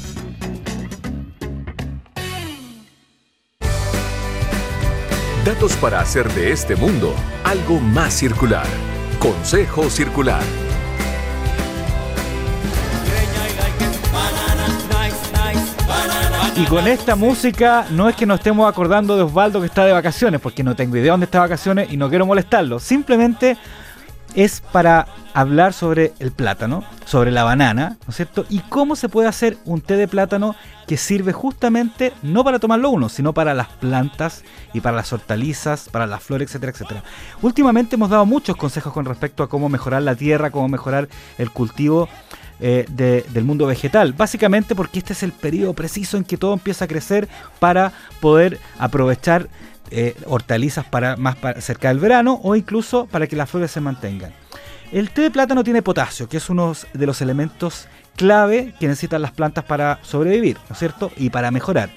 Datos 5.46 5.74
para 5.76 6.00
hacer 6.00 6.28
de 6.34 6.52
este 6.52 6.76
mundo 6.76 7.14
algo 7.44 7.80
más 7.80 8.16
circular. 8.16 8.66
Consejo 9.20 9.92
Circular. 9.92 10.65
Y 16.58 16.64
con 16.68 16.88
esta 16.88 17.18
música 17.18 17.86
no 17.92 18.08
es 18.08 18.16
que 18.16 18.26
nos 18.26 18.40
estemos 18.40 18.70
acordando 18.70 19.18
de 19.18 19.24
Osvaldo 19.24 19.60
que 19.60 19.68
está 19.68 19.84
de 19.84 19.92
vacaciones, 19.92 20.40
porque 20.40 20.64
no 20.64 20.74
tengo 20.74 20.96
idea 20.96 21.12
dónde 21.12 21.26
está 21.26 21.40
de 21.40 21.50
vacaciones 21.50 21.92
y 21.92 21.98
no 21.98 22.08
quiero 22.08 22.26
molestarlo. 22.26 22.80
Simplemente 22.80 23.58
es 24.36 24.62
para 24.62 25.06
hablar 25.34 25.74
sobre 25.74 26.14
el 26.20 26.32
plátano, 26.32 26.86
sobre 27.06 27.32
la 27.32 27.44
banana, 27.44 27.98
¿no 28.06 28.10
es 28.10 28.16
cierto? 28.16 28.46
Y 28.50 28.60
cómo 28.60 28.96
se 28.96 29.10
puede 29.10 29.28
hacer 29.28 29.58
un 29.66 29.82
té 29.82 29.98
de 29.98 30.08
plátano 30.08 30.56
que 30.88 30.96
sirve 30.96 31.34
justamente 31.34 32.14
no 32.22 32.44
para 32.46 32.60
tomarlo 32.60 32.90
uno, 32.90 33.10
sino 33.10 33.34
para 33.34 33.54
las 33.54 33.68
plantas 33.68 34.44
y 34.74 34.80
para 34.80 34.96
las 34.96 35.12
hortalizas, 35.12 35.90
para 35.90 36.08
las 36.08 36.24
flores, 36.24 36.48
etcétera, 36.48 36.72
etcétera. 36.72 37.04
Últimamente 37.42 37.96
hemos 37.96 38.10
dado 38.10 38.26
muchos 38.26 38.56
consejos 38.56 38.94
con 38.94 39.04
respecto 39.04 39.44
a 39.44 39.50
cómo 39.50 39.68
mejorar 39.68 40.04
la 40.04 40.16
tierra, 40.16 40.52
cómo 40.52 40.70
mejorar 40.70 41.10
el 41.38 41.52
cultivo 41.52 42.08
eh, 42.60 42.86
del 42.88 43.44
mundo 43.44 43.66
vegetal. 43.66 44.14
Básicamente 44.14 44.76
porque 44.76 45.00
este 45.00 45.14
es 45.14 45.24
el 45.24 45.32
periodo 45.32 45.74
preciso 45.74 46.18
en 46.18 46.24
que 46.24 46.38
todo 46.38 46.54
empieza 46.54 46.86
a 46.86 46.88
crecer 46.88 47.28
para 47.60 47.92
poder 48.20 48.60
aprovechar 48.80 49.50
eh, 49.92 50.16
hortalizas 50.26 50.86
para 50.86 51.16
más 51.16 51.38
cerca 51.60 51.90
del 51.90 52.00
verano 52.00 52.40
o 52.44 52.56
incluso 52.56 53.06
para 53.06 53.28
que 53.28 53.36
las 53.36 53.50
flores 53.50 53.72
se 53.72 53.82
mantengan. 53.82 54.34
El 54.92 55.10
té 55.10 55.22
de 55.22 55.32
plátano 55.32 55.64
tiene 55.64 55.82
potasio, 55.82 56.30
que 56.30 56.38
es 56.38 56.50
uno 56.50 56.74
de 56.94 57.06
los 57.06 57.22
elementos 57.22 57.88
clave 58.16 58.74
que 58.80 58.88
necesitan 58.88 59.22
las 59.22 59.32
plantas 59.32 59.64
para 59.64 60.00
sobrevivir, 60.04 60.58
¿no 60.70 60.74
es 60.74 60.80
cierto? 60.80 61.12
Y 61.18 61.30
para 61.30 61.52
mejorar. 61.52 61.90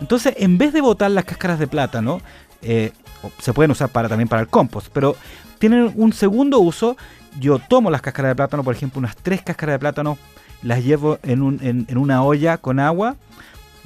Entonces, 0.00 0.34
en 0.38 0.58
vez 0.58 0.72
de 0.72 0.80
botar 0.80 1.10
las 1.10 1.24
cáscaras 1.24 1.58
de 1.58 1.66
plátano, 1.66 2.20
eh, 2.62 2.92
se 3.40 3.52
pueden 3.52 3.70
usar 3.70 3.88
para, 3.88 4.08
también 4.08 4.28
para 4.28 4.42
el 4.42 4.48
compost, 4.48 4.88
pero 4.92 5.16
tienen 5.58 5.92
un 5.96 6.12
segundo 6.12 6.58
uso 6.58 6.96
yo 7.38 7.58
tomo 7.58 7.90
las 7.90 8.02
cáscaras 8.02 8.30
de 8.30 8.36
plátano, 8.36 8.64
por 8.64 8.74
ejemplo, 8.74 8.98
unas 8.98 9.16
tres 9.16 9.42
cáscaras 9.42 9.74
de 9.74 9.78
plátano, 9.78 10.18
las 10.62 10.82
llevo 10.84 11.18
en, 11.22 11.86
una 11.96 12.22
olla 12.22 12.58
con 12.58 12.80
agua, 12.80 13.16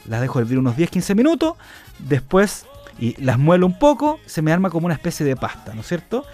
las 0.07 0.21
dejo 0.21 0.39
hervir 0.39 0.59
unos 0.59 0.77
10-15 0.77 1.15
minutos, 1.15 1.55
después 1.99 2.67
y 2.99 3.21
las 3.23 3.39
muelo 3.39 3.67
un 3.67 3.79
poco, 3.79 4.19
se 4.27 4.43
me 4.43 4.53
arma 4.53 4.71
como 4.71 4.87
una 4.87 4.95
especie 4.95 5.25
de 5.25 5.37
pasta, 5.37 5.75
¿no 5.75 5.83
es 5.83 5.87
cierto? 5.87 6.25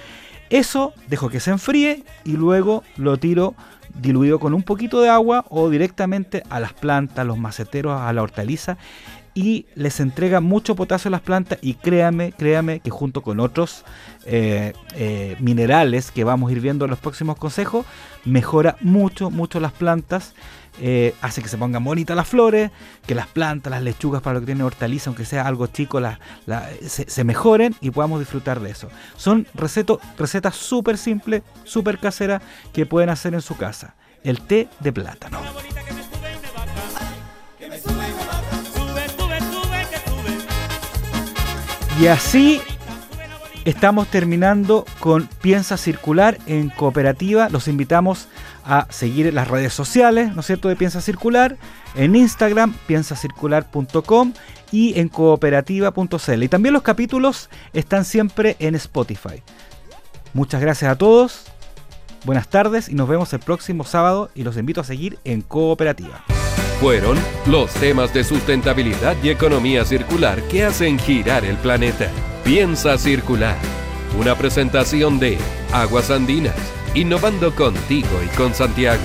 Eso 0.50 0.92
dejo 1.08 1.28
que 1.28 1.40
se 1.40 1.50
enfríe 1.50 2.04
y 2.24 2.32
luego 2.32 2.84
lo 2.96 3.16
tiro 3.18 3.54
diluido 3.94 4.38
con 4.38 4.54
un 4.54 4.62
poquito 4.62 5.00
de 5.00 5.08
agua 5.08 5.44
o 5.48 5.70
directamente 5.70 6.42
a 6.50 6.60
las 6.60 6.72
plantas, 6.72 7.26
los 7.26 7.38
maceteros, 7.38 8.00
a 8.00 8.12
la 8.12 8.22
hortaliza 8.22 8.76
y 9.34 9.66
les 9.74 9.98
entrega 9.98 10.40
mucho 10.40 10.76
potasio 10.76 11.08
a 11.08 11.12
las 11.12 11.20
plantas 11.20 11.58
y 11.60 11.74
créame, 11.74 12.32
créame 12.32 12.80
que 12.80 12.90
junto 12.90 13.22
con 13.22 13.40
otros 13.40 13.84
eh, 14.26 14.72
eh, 14.94 15.36
minerales 15.40 16.12
que 16.12 16.22
vamos 16.24 16.48
a 16.48 16.52
ir 16.52 16.60
viendo 16.60 16.84
en 16.84 16.90
los 16.90 17.00
próximos 17.00 17.36
consejos, 17.36 17.84
mejora 18.24 18.76
mucho, 18.80 19.30
mucho 19.30 19.60
las 19.60 19.72
plantas. 19.72 20.34
Eh, 20.80 21.14
hace 21.20 21.40
que 21.40 21.48
se 21.48 21.56
pongan 21.56 21.84
bonitas 21.84 22.16
las 22.16 22.26
flores, 22.26 22.72
que 23.06 23.14
las 23.14 23.28
plantas, 23.28 23.70
las 23.70 23.82
lechugas 23.82 24.22
para 24.22 24.34
lo 24.34 24.40
que 24.40 24.46
tiene 24.46 24.64
hortaliza, 24.64 25.08
aunque 25.08 25.24
sea 25.24 25.46
algo 25.46 25.68
chico, 25.68 26.00
se, 26.84 27.24
mejoren 27.24 27.76
y 27.80 27.90
podamos 27.90 28.18
disfrutar 28.18 28.58
de 28.58 28.70
eso. 28.70 28.88
Son 29.16 29.46
recetas 29.54 30.56
súper 30.56 30.98
simples, 30.98 31.42
súper 31.62 31.98
caseras 31.98 32.42
que 32.72 32.86
pueden 32.86 33.10
hacer 33.10 33.34
en 33.34 33.42
su 33.42 33.56
casa. 33.56 33.94
El 34.24 34.40
té 34.40 34.68
de 34.80 34.92
plátano. 34.92 35.38
Y 42.00 42.08
así 42.08 42.60
estamos 43.64 44.08
terminando 44.08 44.84
con 44.98 45.28
Piensa 45.40 45.76
Circular 45.76 46.38
en 46.46 46.68
cooperativa. 46.68 47.48
Los 47.48 47.68
invitamos 47.68 48.28
a 48.64 48.86
seguir 48.90 49.32
las 49.32 49.48
redes 49.48 49.72
sociales, 49.72 50.34
¿no 50.34 50.40
es 50.40 50.46
cierto?, 50.46 50.68
de 50.68 50.76
Piensa 50.76 51.00
Circular, 51.00 51.56
en 51.94 52.16
Instagram, 52.16 52.74
piensacircular.com 52.86 54.32
y 54.72 54.98
en 54.98 55.08
cooperativa.cl. 55.08 56.42
Y 56.42 56.48
también 56.48 56.72
los 56.72 56.82
capítulos 56.82 57.48
están 57.72 58.04
siempre 58.04 58.56
en 58.58 58.74
Spotify. 58.74 59.42
Muchas 60.32 60.60
gracias 60.60 60.90
a 60.90 60.98
todos, 60.98 61.44
buenas 62.24 62.48
tardes 62.48 62.88
y 62.88 62.94
nos 62.94 63.08
vemos 63.08 63.32
el 63.32 63.40
próximo 63.40 63.84
sábado 63.84 64.30
y 64.34 64.42
los 64.42 64.56
invito 64.56 64.80
a 64.80 64.84
seguir 64.84 65.20
en 65.22 65.42
cooperativa. 65.42 66.24
Fueron 66.80 67.16
los 67.46 67.72
temas 67.74 68.12
de 68.12 68.24
sustentabilidad 68.24 69.16
y 69.22 69.30
economía 69.30 69.84
circular 69.84 70.42
que 70.42 70.64
hacen 70.64 70.98
girar 70.98 71.44
el 71.44 71.56
planeta. 71.56 72.10
Piensa 72.44 72.98
circular. 72.98 73.56
Una 74.18 74.34
presentación 74.36 75.18
de 75.18 75.38
Aguas 75.72 76.10
Andinas, 76.10 76.56
innovando 76.94 77.54
contigo 77.54 78.20
y 78.24 78.28
con 78.36 78.54
Santiago. 78.54 79.02